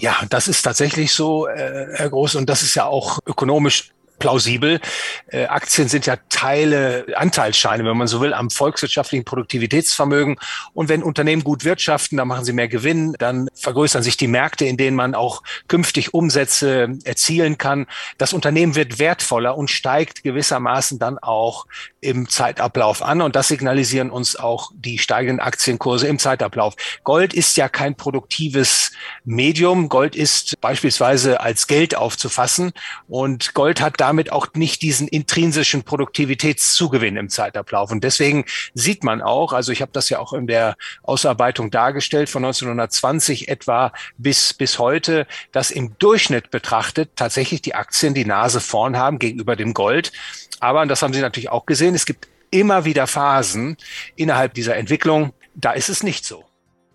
Ja, 0.00 0.16
das 0.30 0.48
ist 0.48 0.62
tatsächlich 0.62 1.12
so, 1.12 1.48
äh, 1.48 1.88
Herr 1.94 2.10
Groß, 2.10 2.36
und 2.36 2.48
das 2.48 2.62
ist 2.62 2.74
ja 2.74 2.86
auch 2.86 3.18
ökonomisch 3.26 3.92
plausibel. 4.18 4.80
Äh, 5.28 5.46
Aktien 5.46 5.88
sind 5.88 6.06
ja 6.06 6.16
Teile, 6.28 7.06
Anteilsscheine, 7.16 7.84
wenn 7.84 7.96
man 7.96 8.06
so 8.06 8.20
will, 8.20 8.34
am 8.34 8.50
volkswirtschaftlichen 8.50 9.24
Produktivitätsvermögen. 9.24 10.36
Und 10.74 10.88
wenn 10.88 11.02
Unternehmen 11.02 11.44
gut 11.44 11.64
wirtschaften, 11.64 12.16
dann 12.16 12.28
machen 12.28 12.44
sie 12.44 12.52
mehr 12.52 12.68
Gewinn, 12.68 13.14
dann 13.18 13.48
vergrößern 13.54 14.02
sich 14.02 14.16
die 14.16 14.28
Märkte, 14.28 14.64
in 14.64 14.76
denen 14.76 14.96
man 14.96 15.14
auch 15.14 15.42
künftig 15.68 16.14
Umsätze 16.14 16.98
erzielen 17.04 17.58
kann. 17.58 17.86
Das 18.18 18.32
Unternehmen 18.32 18.74
wird 18.74 18.98
wertvoller 18.98 19.56
und 19.56 19.70
steigt 19.70 20.22
gewissermaßen 20.22 20.98
dann 20.98 21.18
auch 21.18 21.66
im 22.00 22.28
Zeitablauf 22.28 23.02
an. 23.02 23.22
Und 23.22 23.36
das 23.36 23.48
signalisieren 23.48 24.10
uns 24.10 24.36
auch 24.36 24.70
die 24.74 24.98
steigenden 24.98 25.40
Aktienkurse 25.40 26.06
im 26.06 26.18
Zeitablauf. 26.18 26.74
Gold 27.04 27.34
ist 27.34 27.56
ja 27.56 27.68
kein 27.68 27.96
produktives 27.96 28.92
Medium. 29.24 29.88
Gold 29.88 30.16
ist 30.16 30.60
beispielsweise 30.60 31.40
als 31.40 31.66
Geld 31.66 31.96
aufzufassen. 31.96 32.72
Und 33.08 33.54
Gold 33.54 33.80
hat 33.80 34.00
da 34.00 34.11
damit 34.12 34.30
auch 34.30 34.48
nicht 34.54 34.82
diesen 34.82 35.08
intrinsischen 35.08 35.84
Produktivitätszugewinn 35.84 37.16
im 37.16 37.30
Zeitablauf. 37.30 37.90
Und 37.90 38.04
deswegen 38.04 38.44
sieht 38.74 39.04
man 39.04 39.22
auch, 39.22 39.54
also 39.54 39.72
ich 39.72 39.80
habe 39.80 39.92
das 39.94 40.10
ja 40.10 40.18
auch 40.18 40.34
in 40.34 40.46
der 40.46 40.76
Ausarbeitung 41.02 41.70
dargestellt, 41.70 42.28
von 42.28 42.44
1920 42.44 43.48
etwa 43.48 43.90
bis, 44.18 44.52
bis 44.52 44.78
heute, 44.78 45.26
dass 45.50 45.70
im 45.70 45.96
Durchschnitt 45.98 46.50
betrachtet 46.50 47.12
tatsächlich 47.16 47.62
die 47.62 47.74
Aktien 47.74 48.12
die 48.12 48.26
Nase 48.26 48.60
vorn 48.60 48.98
haben 48.98 49.18
gegenüber 49.18 49.56
dem 49.56 49.72
Gold. 49.72 50.12
Aber, 50.60 50.82
und 50.82 50.88
das 50.88 51.00
haben 51.00 51.14
Sie 51.14 51.22
natürlich 51.22 51.48
auch 51.48 51.64
gesehen, 51.64 51.94
es 51.94 52.04
gibt 52.04 52.28
immer 52.50 52.84
wieder 52.84 53.06
Phasen 53.06 53.78
innerhalb 54.14 54.52
dieser 54.52 54.76
Entwicklung, 54.76 55.32
da 55.54 55.72
ist 55.72 55.88
es 55.88 56.02
nicht 56.02 56.26
so. 56.26 56.44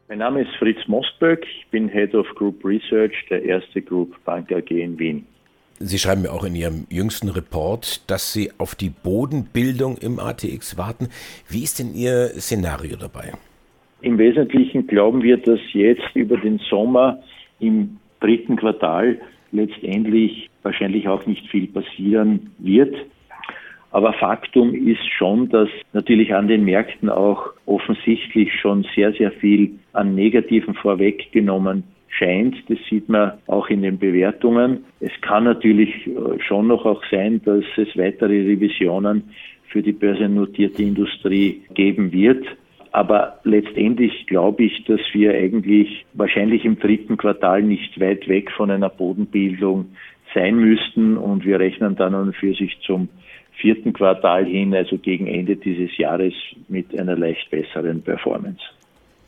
Mein 0.08 0.20
Name 0.20 0.44
ist 0.44 0.56
Fritz 0.60 0.78
Mostböck, 0.86 1.48
ich 1.50 1.66
bin 1.72 1.90
Head 1.90 2.14
of 2.14 2.28
Group 2.36 2.64
Research 2.64 3.26
der 3.32 3.44
Erste 3.44 3.82
Group 3.82 4.24
Bank 4.24 4.52
AG 4.52 4.70
in 4.70 5.00
Wien. 5.00 5.26
Sie 5.80 6.00
schreiben 6.00 6.24
mir 6.24 6.34
auch 6.34 6.44
in 6.44 6.56
Ihrem 6.56 6.88
jüngsten 6.90 7.30
Report, 7.30 8.10
dass 8.10 8.34
Sie 8.34 8.52
auf 8.58 8.74
die 8.74 8.90
Bodenbildung 8.90 9.98
im 9.98 10.20
ATX 10.20 10.78
warten. 10.78 11.10
Wie 11.48 11.64
ist 11.64 11.78
denn 11.78 11.94
Ihr 11.94 12.30
Szenario 12.40 12.98
dabei? 12.98 13.34
Im 14.02 14.18
Wesentlichen 14.18 14.88
glauben 14.88 15.22
wir, 15.22 15.38
dass 15.38 15.60
jetzt 15.74 16.16
über 16.16 16.38
den 16.38 16.60
Sommer 16.70 17.20
im 17.60 17.98
dritten 18.20 18.56
Quartal 18.56 19.20
letztendlich 19.52 20.50
wahrscheinlich 20.64 21.08
auch 21.08 21.26
nicht 21.28 21.48
viel 21.48 21.68
passieren 21.68 22.52
wird. 22.58 22.96
Aber 23.92 24.14
Faktum 24.14 24.74
ist 24.74 25.08
schon, 25.18 25.50
dass 25.50 25.70
natürlich 25.94 26.34
an 26.34 26.48
den 26.48 26.66
Märkten 26.66 27.10
auch 27.10 27.52
offensichtlich 27.68 28.52
schon 28.60 28.86
sehr, 28.96 29.14
sehr 29.14 29.32
viel 29.32 29.78
an 29.94 30.16
Negativen 30.16 30.74
vorweggenommen 30.74 31.84
scheint. 32.10 32.56
Das 32.70 32.78
sieht 32.90 33.10
man 33.10 33.34
auch 33.48 33.70
in 33.70 33.82
den 33.82 33.98
Bewertungen. 33.98 34.86
Es 35.00 35.12
kann 35.22 35.44
natürlich 35.44 36.08
äh, 36.08 36.40
schon 36.40 36.68
noch 36.68 36.86
auch 36.86 37.04
sein, 37.12 37.42
dass 37.44 37.64
es 37.78 37.96
weitere 37.98 38.42
Revisionen 38.42 39.24
für 39.70 39.82
die 39.82 39.92
börsennotierte 39.92 40.82
Industrie 40.82 41.62
geben 41.74 42.12
wird. 42.12 42.46
Aber 42.92 43.40
letztendlich 43.44 44.26
glaube 44.28 44.64
ich, 44.64 44.86
dass 44.86 45.02
wir 45.14 45.34
eigentlich 45.34 46.06
wahrscheinlich 46.14 46.66
im 46.66 46.80
dritten 46.80 47.18
Quartal 47.18 47.62
nicht 47.62 48.00
weit 48.00 48.28
weg 48.28 48.50
von 48.52 48.72
einer 48.72 48.90
Bodenbildung 48.90 49.86
sein 50.34 50.56
müssten 50.56 51.18
und 51.18 51.46
wir 51.46 51.60
rechnen 51.60 51.96
dann 51.96 52.16
und 52.16 52.36
für 52.36 52.54
sich 52.54 52.78
zum 52.86 53.10
vierten 53.60 53.94
Quartal 53.94 54.46
hin, 54.46 54.74
also 54.74 54.98
gegen 54.98 55.28
Ende 55.28 55.56
dieses 55.56 55.96
Jahres, 55.98 56.34
mit 56.68 56.98
einer 56.98 57.16
leicht 57.16 57.50
besseren 57.50 58.02
Performance. 58.02 58.62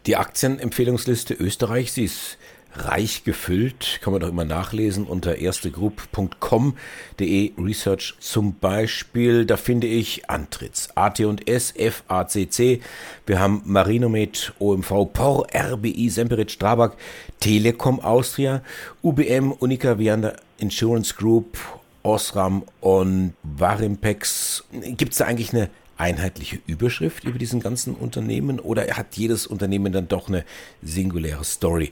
Die 0.05 0.15
Aktienempfehlungsliste 0.15 1.33
Österreich, 1.33 1.91
sie 1.91 2.05
ist 2.05 2.39
reich 2.75 3.23
gefüllt, 3.23 3.99
kann 4.01 4.13
man 4.13 4.21
doch 4.21 4.29
immer 4.29 4.45
nachlesen 4.45 5.05
unter 5.05 5.37
erstegroup.com.de 5.37 7.53
Research 7.57 8.15
zum 8.19 8.55
Beispiel. 8.55 9.45
Da 9.45 9.57
finde 9.57 9.87
ich 9.87 10.29
Antritts, 10.29 10.89
AT&S, 10.95 11.73
FACC, 11.77 12.81
wir 13.25 13.39
haben 13.39 13.61
Marinomed, 13.65 14.53
OMV, 14.59 15.11
POR, 15.11 15.47
RBI, 15.53 16.09
Semperit, 16.09 16.51
Strabag, 16.51 16.95
Telekom 17.39 17.99
Austria, 17.99 18.61
UBM, 19.01 19.51
Unica, 19.51 19.97
Vianda 19.97 20.35
Insurance 20.57 21.15
Group, 21.15 21.57
Osram 22.03 22.63
und 22.81 23.33
Varimpex. 23.43 24.65
Gibt 24.71 25.13
es 25.13 25.19
da 25.19 25.25
eigentlich 25.25 25.53
eine 25.53 25.69
einheitliche 25.97 26.59
Überschrift 26.65 27.25
über 27.25 27.37
diesen 27.37 27.59
ganzen 27.59 27.93
Unternehmen 27.93 28.59
oder 28.59 28.83
hat 28.95 29.17
jedes 29.17 29.47
Unternehmen 29.47 29.91
dann 29.91 30.07
doch 30.07 30.29
eine 30.29 30.45
singuläre 30.81 31.43
Story 31.43 31.91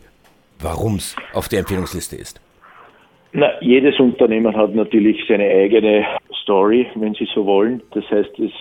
warum 0.60 0.96
es 0.96 1.16
auf 1.34 1.48
der 1.48 1.60
Empfehlungsliste 1.60 2.16
ist? 2.16 2.42
Na, 3.34 3.52
jedes 3.62 4.00
Unternehmen 4.00 4.56
hat 4.56 4.74
natürlich 4.74 5.24
seine 5.28 5.46
eigene 5.46 6.06
Story, 6.42 6.88
wenn 6.96 7.14
Sie 7.14 7.28
so 7.34 7.46
wollen. 7.46 7.82
Das 7.92 8.10
heißt, 8.10 8.40
es 8.40 8.52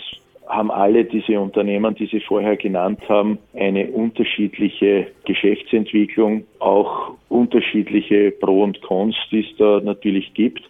haben 0.48 0.70
alle 0.70 1.04
diese 1.04 1.40
Unternehmen, 1.40 1.94
die 1.94 2.06
Sie 2.06 2.20
vorher 2.20 2.56
genannt 2.56 3.00
haben, 3.08 3.38
eine 3.54 3.86
unterschiedliche 3.88 5.08
Geschäftsentwicklung, 5.24 6.44
auch 6.58 7.12
unterschiedliche 7.28 8.32
Pro 8.32 8.62
und 8.62 8.80
Cons, 8.82 9.16
die 9.30 9.40
es 9.40 9.56
da 9.56 9.80
natürlich 9.82 10.34
gibt. 10.34 10.62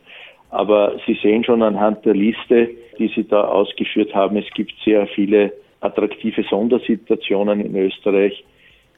Aber 0.51 0.99
Sie 1.07 1.19
sehen 1.23 1.45
schon 1.45 1.63
anhand 1.63 2.05
der 2.05 2.15
Liste, 2.15 2.71
die 2.99 3.09
Sie 3.15 3.25
da 3.25 3.45
ausgeführt 3.45 4.15
haben, 4.15 4.37
es 4.37 4.49
gibt 4.55 4.73
sehr 4.85 5.07
viele 5.09 5.53
attraktive 5.81 6.43
Sondersituationen 6.45 7.61
in 7.61 7.77
Österreich, 7.77 8.45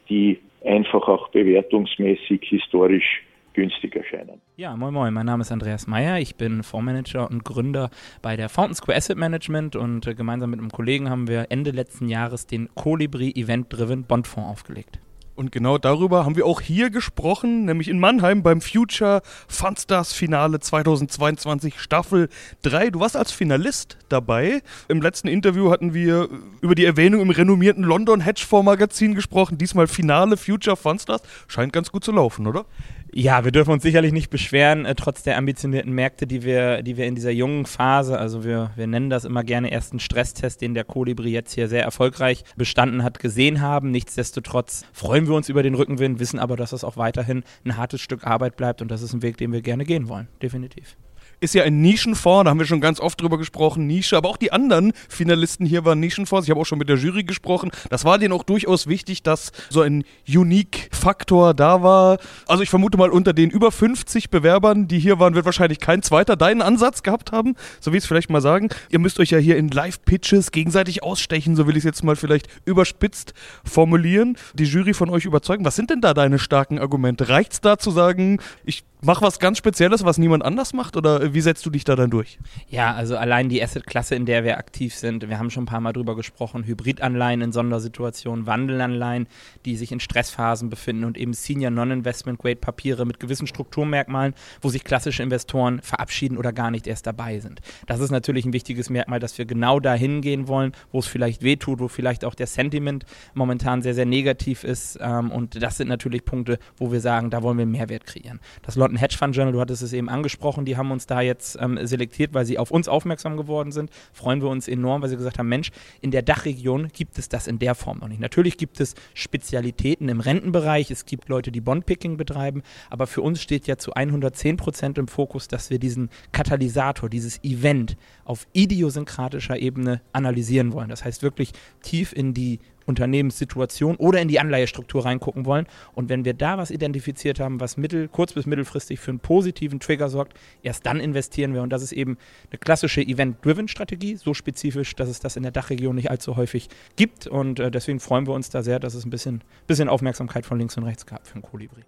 die 0.08 0.38
einfach 0.64 1.06
auch 1.08 1.28
bewertungsmäßig 1.30 2.42
historisch 2.44 3.22
günstig 3.54 3.96
erscheinen. 3.96 4.40
Ja, 4.56 4.76
moin 4.76 4.94
moin, 4.94 5.12
mein 5.12 5.26
Name 5.26 5.40
ist 5.40 5.50
Andreas 5.50 5.88
Meyer, 5.88 6.20
ich 6.20 6.36
bin 6.36 6.62
Fondsmanager 6.62 7.28
und 7.28 7.44
Gründer 7.44 7.90
bei 8.22 8.36
der 8.36 8.48
Fountain 8.48 8.74
Square 8.74 8.96
Asset 8.96 9.18
Management 9.18 9.74
und 9.74 10.06
äh, 10.06 10.14
gemeinsam 10.14 10.50
mit 10.50 10.60
einem 10.60 10.70
Kollegen 10.70 11.10
haben 11.10 11.26
wir 11.26 11.46
Ende 11.50 11.72
letzten 11.72 12.08
Jahres 12.08 12.46
den 12.46 12.68
Colibri 12.74 13.32
Event 13.34 13.66
Driven 13.72 14.04
Bondfonds 14.04 14.48
aufgelegt. 14.48 15.00
Und 15.38 15.52
genau 15.52 15.78
darüber 15.78 16.24
haben 16.24 16.34
wir 16.34 16.46
auch 16.46 16.60
hier 16.60 16.90
gesprochen, 16.90 17.64
nämlich 17.64 17.86
in 17.86 18.00
Mannheim 18.00 18.42
beim 18.42 18.60
Future 18.60 19.22
Funstars 19.46 20.12
Finale 20.12 20.58
2022 20.58 21.78
Staffel 21.78 22.28
3. 22.62 22.90
Du 22.90 22.98
warst 22.98 23.16
als 23.16 23.30
Finalist 23.30 23.98
dabei. 24.08 24.62
Im 24.88 25.00
letzten 25.00 25.28
Interview 25.28 25.70
hatten 25.70 25.94
wir 25.94 26.28
über 26.60 26.74
die 26.74 26.84
Erwähnung 26.84 27.20
im 27.20 27.30
renommierten 27.30 27.84
London 27.84 28.20
Hedgefonds 28.20 28.66
Magazin 28.66 29.14
gesprochen. 29.14 29.58
Diesmal 29.58 29.86
Finale 29.86 30.36
Future 30.36 30.76
Funstars. 30.76 31.22
Scheint 31.46 31.72
ganz 31.72 31.92
gut 31.92 32.02
zu 32.02 32.10
laufen, 32.10 32.48
oder? 32.48 32.66
Ja, 33.12 33.44
wir 33.44 33.52
dürfen 33.52 33.72
uns 33.72 33.82
sicherlich 33.82 34.12
nicht 34.12 34.28
beschweren, 34.28 34.84
äh, 34.84 34.94
trotz 34.94 35.22
der 35.22 35.38
ambitionierten 35.38 35.92
Märkte, 35.92 36.26
die 36.26 36.42
wir, 36.42 36.82
die 36.82 36.96
wir 36.96 37.06
in 37.06 37.14
dieser 37.14 37.30
jungen 37.30 37.64
Phase, 37.64 38.18
also 38.18 38.44
wir, 38.44 38.70
wir 38.76 38.86
nennen 38.86 39.08
das 39.08 39.24
immer 39.24 39.44
gerne 39.44 39.70
ersten 39.70 39.98
Stresstest, 39.98 40.60
den 40.60 40.74
der 40.74 40.84
Kolibri 40.84 41.30
jetzt 41.30 41.54
hier 41.54 41.68
sehr 41.68 41.82
erfolgreich 41.82 42.44
bestanden 42.56 43.02
hat, 43.02 43.18
gesehen 43.18 43.60
haben. 43.60 43.90
Nichtsdestotrotz 43.90 44.84
freuen 44.92 45.26
wir 45.26 45.27
uns 45.34 45.48
über 45.48 45.62
den 45.62 45.74
Rückenwind, 45.74 46.20
wissen 46.20 46.38
aber, 46.38 46.56
dass 46.56 46.72
es 46.72 46.84
auch 46.84 46.96
weiterhin 46.96 47.44
ein 47.64 47.76
hartes 47.76 48.00
Stück 48.00 48.24
Arbeit 48.24 48.56
bleibt 48.56 48.82
und 48.82 48.90
das 48.90 49.02
ist 49.02 49.12
ein 49.12 49.22
Weg, 49.22 49.36
den 49.36 49.52
wir 49.52 49.62
gerne 49.62 49.84
gehen 49.84 50.08
wollen. 50.08 50.28
Definitiv 50.42 50.96
ist 51.40 51.54
ja 51.54 51.64
ein 51.64 51.80
Nischenfonds, 51.80 52.44
da 52.44 52.50
haben 52.50 52.58
wir 52.58 52.66
schon 52.66 52.80
ganz 52.80 53.00
oft 53.00 53.20
drüber 53.20 53.38
gesprochen, 53.38 53.86
Nische, 53.86 54.16
aber 54.16 54.28
auch 54.28 54.36
die 54.36 54.52
anderen 54.52 54.92
Finalisten 55.08 55.66
hier 55.66 55.84
waren 55.84 56.00
Nischenfonds. 56.00 56.46
Ich 56.46 56.50
habe 56.50 56.60
auch 56.60 56.66
schon 56.66 56.78
mit 56.78 56.88
der 56.88 56.96
Jury 56.96 57.24
gesprochen. 57.24 57.70
Das 57.90 58.04
war 58.04 58.18
denen 58.18 58.32
auch 58.32 58.42
durchaus 58.42 58.86
wichtig, 58.86 59.22
dass 59.22 59.52
so 59.70 59.82
ein 59.82 60.04
Unique-Faktor 60.28 61.54
da 61.54 61.82
war. 61.82 62.18
Also 62.46 62.62
ich 62.62 62.70
vermute 62.70 62.98
mal, 62.98 63.10
unter 63.10 63.32
den 63.32 63.50
über 63.50 63.70
50 63.70 64.30
Bewerbern, 64.30 64.88
die 64.88 64.98
hier 64.98 65.18
waren, 65.18 65.34
wird 65.34 65.44
wahrscheinlich 65.44 65.80
kein 65.80 66.02
zweiter 66.02 66.36
deinen 66.36 66.62
Ansatz 66.62 67.02
gehabt 67.02 67.32
haben, 67.32 67.54
so 67.80 67.92
wie 67.92 67.96
ich 67.96 68.04
es 68.04 68.08
vielleicht 68.08 68.30
mal 68.30 68.40
sagen. 68.40 68.68
Ihr 68.90 68.98
müsst 68.98 69.20
euch 69.20 69.30
ja 69.30 69.38
hier 69.38 69.56
in 69.56 69.68
Live-Pitches 69.68 70.52
gegenseitig 70.52 71.02
ausstechen, 71.02 71.56
so 71.56 71.66
will 71.66 71.76
ich 71.76 71.82
es 71.82 71.84
jetzt 71.84 72.04
mal 72.04 72.16
vielleicht 72.16 72.48
überspitzt 72.64 73.34
formulieren. 73.64 74.36
Die 74.54 74.64
Jury 74.64 74.94
von 74.94 75.10
euch 75.10 75.24
überzeugen. 75.24 75.64
Was 75.64 75.76
sind 75.76 75.90
denn 75.90 76.00
da 76.00 76.14
deine 76.14 76.38
starken 76.38 76.78
Argumente? 76.78 77.28
Reicht 77.28 77.52
es 77.52 77.60
da 77.60 77.78
zu 77.78 77.90
sagen, 77.90 78.40
ich 78.64 78.84
mach 79.00 79.22
was 79.22 79.38
ganz 79.38 79.58
Spezielles, 79.58 80.04
was 80.04 80.18
niemand 80.18 80.44
anders 80.44 80.72
macht? 80.72 80.96
Oder 80.96 81.34
wie 81.34 81.40
setzt 81.40 81.64
du 81.66 81.70
dich 81.70 81.84
da 81.84 81.96
dann 81.96 82.10
durch? 82.10 82.38
Ja, 82.68 82.94
also 82.94 83.16
allein 83.16 83.48
die 83.48 83.62
Asset-Klasse, 83.62 84.14
in 84.14 84.26
der 84.26 84.44
wir 84.44 84.58
aktiv 84.58 84.94
sind, 84.94 85.28
wir 85.28 85.38
haben 85.38 85.50
schon 85.50 85.64
ein 85.64 85.66
paar 85.66 85.80
Mal 85.80 85.92
drüber 85.92 86.16
gesprochen, 86.16 86.64
Hybridanleihen 86.64 87.40
in 87.40 87.52
Sondersituationen, 87.52 88.46
Wandelanleihen, 88.46 89.26
die 89.64 89.76
sich 89.76 89.92
in 89.92 90.00
Stressphasen 90.00 90.70
befinden 90.70 91.04
und 91.04 91.18
eben 91.18 91.32
Senior 91.32 91.70
Non-Investment-Grade-Papiere 91.70 93.06
mit 93.06 93.20
gewissen 93.20 93.46
Strukturmerkmalen, 93.46 94.34
wo 94.60 94.68
sich 94.68 94.84
klassische 94.84 95.22
Investoren 95.22 95.80
verabschieden 95.82 96.36
oder 96.36 96.52
gar 96.52 96.70
nicht 96.70 96.86
erst 96.86 97.06
dabei 97.06 97.38
sind. 97.40 97.60
Das 97.86 98.00
ist 98.00 98.10
natürlich 98.10 98.44
ein 98.44 98.52
wichtiges 98.52 98.90
Merkmal, 98.90 99.20
dass 99.20 99.38
wir 99.38 99.44
genau 99.44 99.80
dahin 99.80 100.20
gehen 100.20 100.48
wollen, 100.48 100.72
wo 100.92 100.98
es 100.98 101.06
vielleicht 101.06 101.42
wehtut, 101.42 101.80
wo 101.80 101.88
vielleicht 101.88 102.24
auch 102.24 102.34
der 102.34 102.46
Sentiment 102.46 103.04
momentan 103.34 103.82
sehr, 103.82 103.94
sehr 103.94 104.06
negativ 104.06 104.64
ist. 104.64 104.98
Ähm, 105.00 105.30
und 105.30 105.62
das 105.62 105.76
sind 105.76 105.88
natürlich 105.88 106.24
Punkte, 106.24 106.58
wo 106.76 106.92
wir 106.92 107.00
sagen, 107.00 107.30
da 107.30 107.42
wollen 107.42 107.58
wir 107.58 107.66
Mehrwert 107.66 108.06
kreieren. 108.06 108.40
Das 108.62 108.76
London 108.88 109.00
Hedge 109.00 109.16
Fund 109.18 109.36
Journal, 109.36 109.52
du 109.52 109.60
hattest 109.60 109.82
es 109.82 109.92
eben 109.92 110.08
angesprochen, 110.08 110.64
die 110.64 110.78
haben 110.78 110.90
uns 110.90 111.06
da 111.06 111.20
jetzt 111.20 111.58
ähm, 111.60 111.78
selektiert, 111.86 112.32
weil 112.32 112.46
sie 112.46 112.58
auf 112.58 112.70
uns 112.70 112.88
aufmerksam 112.88 113.36
geworden 113.36 113.70
sind. 113.70 113.90
Freuen 114.12 114.40
wir 114.40 114.48
uns 114.48 114.66
enorm, 114.66 115.02
weil 115.02 115.10
sie 115.10 115.16
gesagt 115.16 115.38
haben, 115.38 115.48
Mensch, 115.48 115.70
in 116.00 116.10
der 116.10 116.22
Dachregion 116.22 116.88
gibt 116.88 117.18
es 117.18 117.28
das 117.28 117.46
in 117.46 117.58
der 117.58 117.74
Form 117.74 117.98
noch 117.98 118.08
nicht. 118.08 118.20
Natürlich 118.20 118.56
gibt 118.56 118.80
es 118.80 118.94
Spezialitäten 119.12 120.08
im 120.08 120.20
Rentenbereich, 120.20 120.90
es 120.90 121.04
gibt 121.04 121.28
Leute, 121.28 121.52
die 121.52 121.60
Bondpicking 121.60 122.16
betreiben, 122.16 122.62
aber 122.88 123.06
für 123.06 123.20
uns 123.20 123.42
steht 123.42 123.66
ja 123.66 123.76
zu 123.76 123.92
110 123.92 124.56
Prozent 124.56 124.96
im 124.96 125.08
Fokus, 125.08 125.48
dass 125.48 125.68
wir 125.68 125.78
diesen 125.78 126.08
Katalysator, 126.32 127.10
dieses 127.10 127.44
Event 127.44 127.96
auf 128.24 128.46
idiosynkratischer 128.54 129.58
Ebene 129.58 130.00
analysieren 130.12 130.72
wollen. 130.72 130.88
Das 130.88 131.04
heißt 131.04 131.22
wirklich 131.22 131.52
tief 131.82 132.14
in 132.14 132.32
die 132.32 132.60
Unternehmenssituation 132.88 133.96
oder 133.96 134.20
in 134.20 134.28
die 134.28 134.40
Anleihestruktur 134.40 135.04
reingucken 135.04 135.46
wollen. 135.46 135.66
Und 135.94 136.08
wenn 136.08 136.24
wir 136.24 136.34
da 136.34 136.58
was 136.58 136.70
identifiziert 136.70 137.38
haben, 137.38 137.60
was 137.60 137.76
mittel-, 137.76 138.08
kurz- 138.08 138.32
bis 138.32 138.46
mittelfristig 138.46 138.98
für 138.98 139.10
einen 139.10 139.20
positiven 139.20 139.78
Trigger 139.78 140.08
sorgt, 140.08 140.38
erst 140.62 140.86
dann 140.86 140.98
investieren 140.98 141.54
wir. 141.54 141.62
Und 141.62 141.70
das 141.70 141.82
ist 141.82 141.92
eben 141.92 142.16
eine 142.50 142.58
klassische 142.58 143.02
Event-Driven-Strategie, 143.02 144.16
so 144.16 144.34
spezifisch, 144.34 144.96
dass 144.96 145.08
es 145.08 145.20
das 145.20 145.36
in 145.36 145.42
der 145.42 145.52
Dachregion 145.52 145.94
nicht 145.94 146.10
allzu 146.10 146.36
häufig 146.36 146.68
gibt. 146.96 147.26
Und 147.26 147.60
äh, 147.60 147.70
deswegen 147.70 148.00
freuen 148.00 148.26
wir 148.26 148.34
uns 148.34 148.50
da 148.50 148.62
sehr, 148.62 148.80
dass 148.80 148.94
es 148.94 149.04
ein 149.04 149.10
bisschen, 149.10 149.42
bisschen 149.66 149.88
Aufmerksamkeit 149.88 150.46
von 150.46 150.58
links 150.58 150.76
und 150.76 150.84
rechts 150.84 151.06
gab 151.06 151.26
für 151.26 151.34
den 151.34 151.42
Kolibri. 151.42 151.82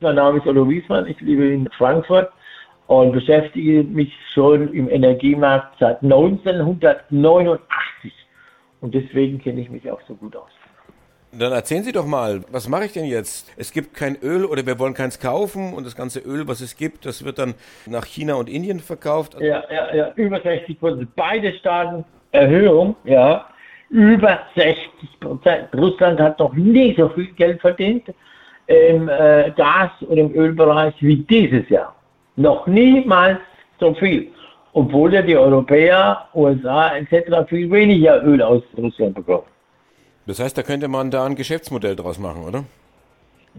Mein 0.00 0.16
Name 0.16 0.38
ist 0.38 0.46
Otto 0.46 0.68
Wiesmann, 0.68 1.06
ich 1.06 1.20
lebe 1.20 1.46
in 1.46 1.68
Frankfurt 1.78 2.30
und 2.86 3.12
beschäftige 3.12 3.84
mich 3.84 4.12
schon 4.34 4.72
im 4.74 4.90
Energiemarkt 4.90 5.78
seit 5.78 6.02
1989. 6.02 7.60
Und 8.84 8.94
deswegen 8.94 9.38
kenne 9.38 9.62
ich 9.62 9.70
mich 9.70 9.90
auch 9.90 10.00
so 10.06 10.14
gut 10.14 10.36
aus. 10.36 10.50
Dann 11.32 11.52
erzählen 11.52 11.82
Sie 11.82 11.92
doch 11.92 12.04
mal, 12.04 12.42
was 12.52 12.68
mache 12.68 12.84
ich 12.84 12.92
denn 12.92 13.06
jetzt? 13.06 13.50
Es 13.56 13.72
gibt 13.72 13.94
kein 13.94 14.14
Öl 14.22 14.44
oder 14.44 14.66
wir 14.66 14.78
wollen 14.78 14.92
keins 14.92 15.18
kaufen 15.18 15.72
und 15.72 15.86
das 15.86 15.96
ganze 15.96 16.20
Öl, 16.20 16.46
was 16.48 16.60
es 16.60 16.76
gibt, 16.76 17.06
das 17.06 17.24
wird 17.24 17.38
dann 17.38 17.54
nach 17.86 18.04
China 18.04 18.34
und 18.34 18.46
Indien 18.46 18.80
verkauft. 18.80 19.40
Ja, 19.40 19.64
ja, 19.72 19.94
ja, 19.94 20.12
über 20.16 20.38
60 20.38 20.78
Prozent. 20.78 21.08
Beide 21.16 21.54
Staaten 21.54 22.04
Erhöhung, 22.32 22.94
ja, 23.04 23.46
über 23.88 24.40
60 24.54 24.84
Prozent. 25.18 25.68
Russland 25.74 26.20
hat 26.20 26.38
noch 26.38 26.52
nie 26.52 26.94
so 26.94 27.08
viel 27.08 27.32
Geld 27.32 27.62
verdient 27.62 28.04
im 28.66 29.08
äh, 29.08 29.50
Gas- 29.56 30.02
und 30.02 30.18
im 30.18 30.34
Ölbereich 30.34 30.94
wie 31.00 31.16
dieses 31.16 31.66
Jahr. 31.70 31.96
Noch 32.36 32.66
niemals 32.66 33.38
so 33.80 33.94
viel 33.94 34.30
obwohl 34.74 35.14
ja 35.14 35.22
die 35.22 35.36
Europäer, 35.36 36.28
USA 36.34 36.96
etc. 36.96 37.48
viel 37.48 37.70
weniger 37.70 38.22
Öl 38.22 38.42
aus 38.42 38.62
Russland 38.76 39.14
bekommen. 39.14 39.44
Das 40.26 40.40
heißt, 40.40 40.58
da 40.58 40.62
könnte 40.62 40.88
man 40.88 41.10
da 41.10 41.24
ein 41.24 41.36
Geschäftsmodell 41.36 41.96
draus 41.96 42.18
machen, 42.18 42.42
oder? 42.44 42.64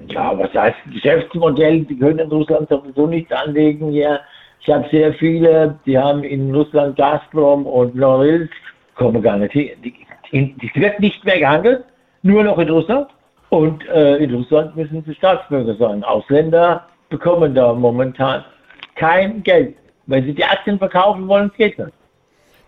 Ja, 0.07 0.37
was 0.37 0.53
heißt 0.53 0.77
Geschäftsmodell? 0.91 1.85
Die 1.85 1.97
können 1.97 2.19
in 2.19 2.29
Russland 2.29 2.67
sowieso 2.69 3.07
nicht 3.07 3.31
anlegen 3.31 3.91
hier. 3.91 4.19
Ich 4.59 4.69
habe 4.69 4.87
sehr 4.91 5.13
viele, 5.13 5.79
die 5.85 5.97
haben 5.97 6.23
in 6.23 6.53
Russland 6.53 6.97
Gazprom 6.97 7.65
und 7.65 7.95
Norilsk, 7.95 8.51
kommen 8.95 9.21
gar 9.21 9.37
nicht 9.37 9.53
hin. 9.53 9.69
Die, 9.83 9.93
die, 10.33 10.71
wird 10.81 10.99
nicht 10.99 11.23
mehr 11.23 11.39
gehandelt, 11.39 11.85
nur 12.23 12.43
noch 12.43 12.57
in 12.57 12.69
Russland. 12.69 13.07
Und 13.49 13.87
äh, 13.87 14.17
in 14.17 14.33
Russland 14.33 14.75
müssen 14.75 15.03
sie 15.05 15.15
Staatsbürger 15.15 15.75
sein. 15.75 16.03
Ausländer 16.03 16.85
bekommen 17.09 17.55
da 17.55 17.73
momentan 17.73 18.43
kein 18.95 19.43
Geld. 19.43 19.75
Wenn 20.07 20.25
sie 20.25 20.33
die 20.33 20.43
Aktien 20.43 20.77
verkaufen 20.77 21.27
wollen, 21.27 21.51
geht 21.57 21.79
das. 21.79 21.91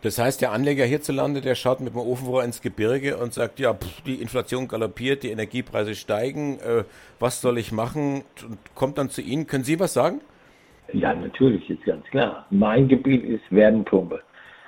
Das 0.02 0.20
heißt, 0.20 0.42
der 0.42 0.52
Anleger 0.52 0.86
hierzulande, 0.86 1.42
der 1.42 1.56
schaut 1.56 1.80
mit 1.80 1.94
dem 1.94 2.00
Ofenrohr 2.00 2.44
ins 2.44 2.62
Gebirge 2.62 3.18
und 3.18 3.34
sagt, 3.34 3.60
ja, 3.60 3.74
pff, 3.74 4.02
die 4.02 4.16
Inflation 4.16 4.68
galoppiert, 4.68 5.24
die 5.24 5.32
Energiepreise 5.32 5.96
steigen, 5.96 6.60
äh, 6.60 6.84
was 7.20 7.42
soll 7.42 7.58
ich 7.58 7.72
machen? 7.72 8.24
Und 8.48 8.60
kommt 8.76 9.00
dann 9.00 9.10
zu 9.10 9.22
Ihnen. 9.22 9.48
Können 9.48 9.64
Sie 9.64 9.80
was 9.80 9.94
sagen? 9.94 10.22
Ja, 10.94 11.14
natürlich, 11.14 11.70
ist 11.70 11.84
ganz 11.84 12.06
klar. 12.06 12.46
Mein 12.52 12.88
Gebiet 12.88 13.24
ist 13.24 13.44
Wärmepumpe. 13.50 14.22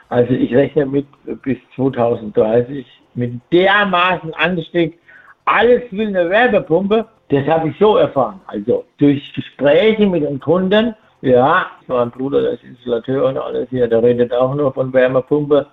Also 0.10 0.34
ich 0.34 0.54
rechne 0.54 0.86
mit 0.88 1.06
bis 1.44 1.58
2030 1.76 2.86
mit 3.14 3.40
dermaßen 3.52 4.34
Anstieg. 4.34 4.98
Alles 5.46 5.84
will 5.92 6.08
eine 6.08 6.30
Wärmepumpe. 6.30 7.08
Das 7.30 7.46
habe 7.48 7.70
ich 7.70 7.78
so 7.78 7.98
erfahren. 7.98 8.42
Also 8.48 8.84
durch 8.98 9.34
Gespräche 9.34 10.08
mit 10.08 10.24
den 10.24 10.40
Kunden 10.40 10.96
ja, 11.22 11.68
mein 11.88 12.12
Bruder, 12.12 12.42
der 12.42 12.52
ist 12.54 12.64
Installateur 12.64 13.28
und 13.28 13.38
alles 13.38 13.70
hier, 13.70 13.88
der 13.88 14.02
redet 14.02 14.34
auch 14.34 14.56
nur 14.56 14.74
von 14.74 14.94
Wärmepumpe. 14.94 15.68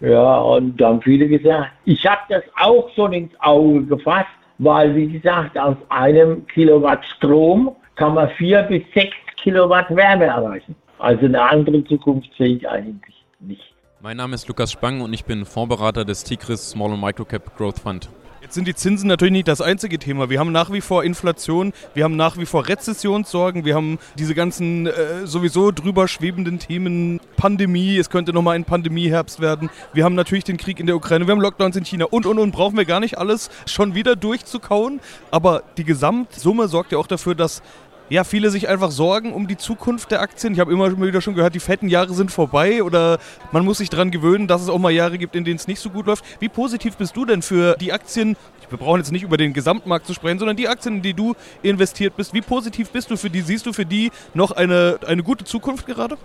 Ja, 0.00 0.38
und 0.38 0.80
da 0.80 0.88
haben 0.88 1.02
viele 1.02 1.28
gesagt, 1.28 1.72
ich 1.84 2.06
habe 2.06 2.20
das 2.28 2.42
auch 2.58 2.88
schon 2.94 3.12
ins 3.12 3.32
Auge 3.40 3.84
gefasst, 3.84 4.28
weil, 4.58 4.94
wie 4.94 5.08
gesagt, 5.08 5.58
aus 5.58 5.76
einem 5.90 6.46
Kilowatt 6.46 7.04
Strom 7.04 7.76
kann 7.96 8.14
man 8.14 8.30
vier 8.30 8.62
bis 8.62 8.82
sechs 8.94 9.16
Kilowatt 9.36 9.94
Wärme 9.94 10.26
erreichen. 10.26 10.74
Also 10.98 11.26
eine 11.26 11.42
andere 11.42 11.84
Zukunft 11.84 12.30
sehe 12.36 12.56
ich 12.56 12.68
eigentlich 12.68 13.24
nicht. 13.40 13.74
Mein 14.02 14.16
Name 14.16 14.34
ist 14.34 14.48
Lukas 14.48 14.72
Spang 14.72 15.02
und 15.02 15.12
ich 15.12 15.24
bin 15.24 15.44
Fondsberater 15.44 16.06
des 16.06 16.24
Tigris 16.24 16.70
Small 16.70 16.92
and 16.92 17.02
Microcap 17.02 17.56
Growth 17.56 17.78
Fund. 17.78 18.08
Jetzt 18.42 18.54
sind 18.54 18.66
die 18.66 18.74
Zinsen 18.74 19.06
natürlich 19.06 19.32
nicht 19.32 19.48
das 19.48 19.60
einzige 19.60 19.98
Thema. 19.98 20.30
Wir 20.30 20.40
haben 20.40 20.50
nach 20.50 20.72
wie 20.72 20.80
vor 20.80 21.04
Inflation, 21.04 21.74
wir 21.92 22.04
haben 22.04 22.16
nach 22.16 22.38
wie 22.38 22.46
vor 22.46 22.66
Rezessionssorgen, 22.66 23.66
wir 23.66 23.74
haben 23.74 23.98
diese 24.18 24.34
ganzen 24.34 24.86
äh, 24.86 25.26
sowieso 25.26 25.72
drüber 25.72 26.08
schwebenden 26.08 26.58
Themen, 26.58 27.20
Pandemie, 27.36 27.98
es 27.98 28.08
könnte 28.08 28.32
nochmal 28.32 28.56
ein 28.56 28.64
Pandemieherbst 28.64 29.40
werden. 29.40 29.68
Wir 29.92 30.04
haben 30.04 30.14
natürlich 30.14 30.44
den 30.44 30.56
Krieg 30.56 30.80
in 30.80 30.86
der 30.86 30.96
Ukraine, 30.96 31.26
wir 31.26 31.32
haben 31.32 31.42
Lockdowns 31.42 31.76
in 31.76 31.84
China 31.84 32.06
und 32.06 32.24
und 32.24 32.38
und 32.38 32.52
brauchen 32.52 32.78
wir 32.78 32.86
gar 32.86 33.00
nicht 33.00 33.18
alles 33.18 33.50
schon 33.66 33.94
wieder 33.94 34.16
durchzukauen. 34.16 35.00
Aber 35.30 35.62
die 35.76 35.84
Gesamtsumme 35.84 36.66
sorgt 36.68 36.92
ja 36.92 36.98
auch 36.98 37.06
dafür, 37.06 37.34
dass 37.34 37.62
ja, 38.10 38.24
viele 38.24 38.50
sich 38.50 38.68
einfach 38.68 38.90
sorgen 38.90 39.32
um 39.32 39.46
die 39.46 39.56
Zukunft 39.56 40.10
der 40.10 40.20
Aktien. 40.20 40.52
Ich 40.52 40.60
habe 40.60 40.72
immer 40.72 41.00
wieder 41.00 41.20
schon 41.20 41.34
gehört, 41.34 41.54
die 41.54 41.60
fetten 41.60 41.88
Jahre 41.88 42.12
sind 42.12 42.32
vorbei 42.32 42.82
oder 42.82 43.18
man 43.52 43.64
muss 43.64 43.78
sich 43.78 43.88
daran 43.88 44.10
gewöhnen, 44.10 44.48
dass 44.48 44.60
es 44.60 44.68
auch 44.68 44.78
mal 44.78 44.90
Jahre 44.90 45.16
gibt, 45.16 45.36
in 45.36 45.44
denen 45.44 45.56
es 45.56 45.68
nicht 45.68 45.80
so 45.80 45.90
gut 45.90 46.06
läuft. 46.06 46.24
Wie 46.40 46.48
positiv 46.48 46.96
bist 46.96 47.16
du 47.16 47.24
denn 47.24 47.40
für 47.40 47.76
die 47.80 47.92
Aktien? 47.92 48.36
Wir 48.68 48.78
brauchen 48.78 48.98
jetzt 48.98 49.12
nicht 49.12 49.22
über 49.22 49.36
den 49.36 49.52
Gesamtmarkt 49.52 50.06
zu 50.06 50.14
sprechen, 50.14 50.40
sondern 50.40 50.56
die 50.56 50.68
Aktien, 50.68 50.96
in 50.96 51.02
die 51.02 51.14
du 51.14 51.34
investiert 51.62 52.16
bist. 52.16 52.34
Wie 52.34 52.40
positiv 52.40 52.90
bist 52.90 53.10
du 53.10 53.16
für 53.16 53.30
die? 53.30 53.42
Siehst 53.42 53.66
du 53.66 53.72
für 53.72 53.86
die 53.86 54.10
noch 54.34 54.50
eine, 54.50 54.98
eine 55.06 55.22
gute 55.22 55.44
Zukunft 55.44 55.86
gerade? 55.86 56.18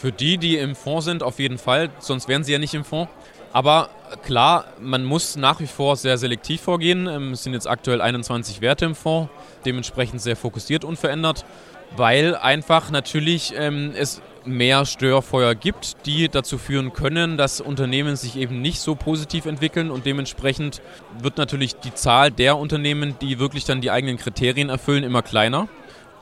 Für 0.00 0.12
die, 0.12 0.38
die 0.38 0.56
im 0.58 0.76
Fonds 0.76 1.06
sind, 1.06 1.24
auf 1.24 1.40
jeden 1.40 1.58
Fall. 1.58 1.90
Sonst 1.98 2.28
wären 2.28 2.44
sie 2.44 2.52
ja 2.52 2.60
nicht 2.60 2.74
im 2.74 2.84
Fonds. 2.84 3.10
Aber 3.52 3.88
klar, 4.22 4.66
man 4.80 5.04
muss 5.04 5.36
nach 5.36 5.58
wie 5.58 5.66
vor 5.66 5.96
sehr 5.96 6.18
selektiv 6.18 6.60
vorgehen. 6.60 7.08
Ähm, 7.08 7.32
es 7.32 7.42
sind 7.42 7.52
jetzt 7.54 7.66
aktuell 7.66 8.00
21 8.00 8.60
Werte 8.60 8.84
im 8.84 8.94
Fonds, 8.94 9.28
dementsprechend 9.64 10.20
sehr 10.20 10.36
fokussiert 10.36 10.84
unverändert, 10.84 11.44
weil 11.96 12.36
einfach 12.36 12.90
natürlich 12.90 13.54
ähm, 13.56 13.92
es 13.96 14.20
mehr 14.44 14.86
Störfeuer 14.86 15.56
gibt, 15.56 16.06
die 16.06 16.28
dazu 16.28 16.58
führen 16.58 16.92
können, 16.92 17.36
dass 17.36 17.60
Unternehmen 17.60 18.14
sich 18.14 18.36
eben 18.36 18.62
nicht 18.62 18.80
so 18.80 18.94
positiv 18.94 19.46
entwickeln 19.46 19.90
und 19.90 20.06
dementsprechend 20.06 20.80
wird 21.20 21.38
natürlich 21.38 21.74
die 21.74 21.92
Zahl 21.92 22.30
der 22.30 22.56
Unternehmen, 22.56 23.16
die 23.20 23.40
wirklich 23.40 23.64
dann 23.64 23.80
die 23.80 23.90
eigenen 23.90 24.16
Kriterien 24.16 24.68
erfüllen, 24.68 25.02
immer 25.02 25.22
kleiner. 25.22 25.68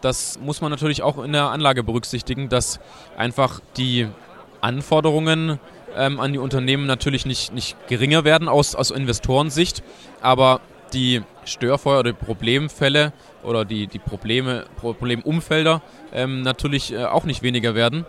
Das 0.00 0.38
muss 0.38 0.60
man 0.60 0.70
natürlich 0.70 1.02
auch 1.02 1.22
in 1.22 1.32
der 1.32 1.50
Anlage 1.50 1.82
berücksichtigen, 1.82 2.48
dass 2.48 2.80
einfach 3.16 3.60
die 3.76 4.08
Anforderungen 4.60 5.58
ähm, 5.96 6.20
an 6.20 6.32
die 6.32 6.38
Unternehmen 6.38 6.86
natürlich 6.86 7.26
nicht, 7.26 7.52
nicht 7.52 7.76
geringer 7.88 8.24
werden 8.24 8.48
aus, 8.48 8.74
aus 8.74 8.90
Investorensicht, 8.90 9.82
aber 10.20 10.60
die 10.92 11.22
Störfeuer 11.44 12.00
oder 12.00 12.12
die 12.12 12.24
Problemfälle 12.24 13.12
oder 13.42 13.64
die, 13.64 13.86
die 13.86 13.98
Probleme, 13.98 14.66
Problemumfelder 14.76 15.82
ähm, 16.12 16.42
natürlich 16.42 16.92
äh, 16.92 17.04
auch 17.04 17.24
nicht 17.24 17.42
weniger 17.42 17.74
werden. 17.74 18.04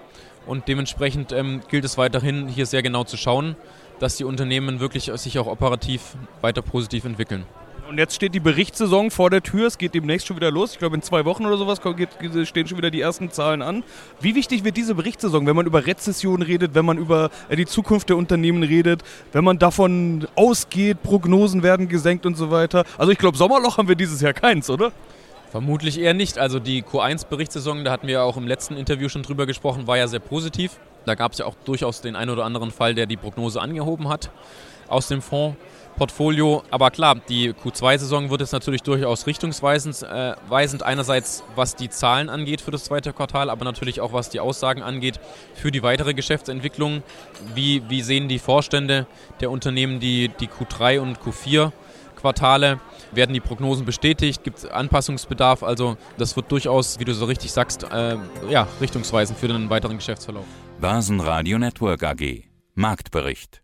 Und 0.45 0.67
dementsprechend 0.67 1.32
ähm, 1.32 1.62
gilt 1.69 1.86
es 1.86 1.97
weiterhin, 1.97 2.47
hier 2.47 2.65
sehr 2.65 2.82
genau 2.82 3.04
zu 3.04 3.17
schauen, 3.17 3.56
dass 4.00 4.15
die 4.15 4.23
Unternehmen 4.23 4.80
wirklich 4.80 5.12
sich 5.15 5.39
auch 5.39 5.47
operativ 5.47 6.15
weiter 6.41 6.62
positiv 6.62 7.04
entwickeln. 7.06 7.45
Und 7.88 7.97
jetzt 7.97 8.15
steht 8.15 8.36
die 8.36 8.41
Berichtssaison 8.41 9.12
vor 9.12 9.30
der 9.30 9.41
Tür. 9.41 9.65
Es 9.65 9.78
geht 9.78 9.93
demnächst 9.93 10.28
schon 10.28 10.36
wieder 10.36 10.52
los. 10.52 10.73
Ich 10.73 10.80
glaube, 10.80 10.97
in 10.97 11.02
zwei 11.02 11.23
Wochen 11.23 11.45
oder 11.45 11.56
sowas 11.58 11.80
stehen 11.80 12.67
schon 12.67 12.78
wieder 12.78 12.91
die 12.91 13.00
ersten 13.00 13.32
Zahlen 13.32 13.62
an. 13.62 13.84
Wie 14.19 14.36
wichtig 14.36 14.65
wird 14.65 14.76
diese 14.76 14.93
Berichtssaison, 14.93 15.47
wenn 15.47 15.56
man 15.56 15.65
über 15.65 15.86
Rezession 15.86 16.41
redet, 16.41 16.76
wenn 16.76 16.86
man 16.86 16.97
über 16.97 17.30
äh, 17.47 17.56
die 17.56 17.65
Zukunft 17.65 18.10
der 18.10 18.17
Unternehmen 18.17 18.63
redet, 18.63 19.04
wenn 19.32 19.45
man 19.45 19.58
davon 19.58 20.28
ausgeht, 20.36 21.02
Prognosen 21.02 21.63
werden 21.63 21.88
gesenkt 21.88 22.26
und 22.26 22.36
so 22.36 22.52
weiter? 22.52 22.84
Also, 22.97 23.13
ich 23.13 23.17
glaube, 23.17 23.38
Sommerloch 23.38 23.78
haben 23.78 23.88
wir 23.88 23.95
dieses 23.95 24.19
Jahr 24.19 24.34
keins, 24.34 24.69
oder? 24.69 24.91
Vermutlich 25.50 25.97
eher 25.97 26.13
nicht. 26.13 26.38
Also 26.39 26.60
die 26.60 26.84
Q1-Berichtssaison, 26.84 27.86
da 27.86 27.91
hatten 27.91 28.08
wir 28.08 28.15
ja 28.15 28.23
auch 28.23 28.36
im 28.36 28.47
letzten 28.47 28.76
Interview 28.76 29.08
schon 29.08 29.23
drüber 29.23 29.45
gesprochen, 29.45 29.88
war 29.88 29.97
ja 29.97 30.10
sehr 30.10 30.19
positiv. 30.19 30.73
Da 31.06 31.15
gab 31.15 31.32
es 31.32 31.38
ja 31.38 31.45
auch 31.45 31.56
durchaus 31.63 32.02
den 32.02 32.17
einen 32.17 32.32
oder 32.32 32.43
anderen 32.43 32.71
Fall, 32.71 32.95
der 32.95 33.06
die 33.06 33.15
Prognose 33.15 33.62
angehoben 33.62 34.10
hat 34.10 34.30
aus 34.89 35.08
dem 35.08 35.21
Fondsportfolio. 35.97 36.63
Aber 36.69 36.91
klar, 36.91 37.15
die 37.27 37.53
Q2-Saison 37.53 38.29
wird 38.29 38.41
jetzt 38.41 38.51
natürlich 38.51 38.83
durchaus 38.83 39.25
richtungsweisend. 39.25 40.03
Äh, 40.03 40.36
weisend 40.47 40.83
einerseits, 40.83 41.43
was 41.55 41.75
die 41.75 41.89
Zahlen 41.89 42.29
angeht 42.29 42.62
für 42.62 42.71
das 42.71 42.86
zweite 42.86 43.13
Quartal, 43.13 43.49
aber 43.49 43.65
natürlich 43.65 43.99
auch, 43.99 44.13
was 44.13 44.29
die 44.29 44.39
Aussagen 44.39 44.83
angeht 44.83 45.19
für 45.55 45.71
die 45.71 45.83
weitere 45.83 46.13
Geschäftsentwicklung. 46.13 47.03
Wie, 47.55 47.81
wie 47.89 48.01
sehen 48.01 48.27
die 48.27 48.39
Vorstände 48.39 49.07
der 49.41 49.49
Unternehmen 49.49 49.99
die, 49.99 50.29
die 50.39 50.47
Q3 50.47 50.99
und 50.99 51.19
Q4 51.19 51.71
Quartale? 52.15 52.79
Werden 53.12 53.33
die 53.33 53.39
Prognosen 53.39 53.86
bestätigt? 53.86 54.43
Gibt 54.43 54.60
es 54.60 54.65
Anpassungsbedarf? 54.65 55.63
Also 55.63 55.97
das 56.17 56.36
wird 56.36 56.51
durchaus, 56.51 56.99
wie 56.99 57.05
du 57.05 57.13
so 57.13 57.25
richtig 57.25 57.51
sagst, 57.51 57.83
äh, 57.83 58.17
ja, 58.49 58.67
richtungsweisend 58.81 59.39
für 59.39 59.47
den 59.47 59.69
weiteren 59.69 59.97
Geschäftsverlauf. 59.97 60.45
Börsenradio 60.79 61.57
Network 61.57 62.03
AG. 62.03 62.43
Marktbericht. 62.75 63.63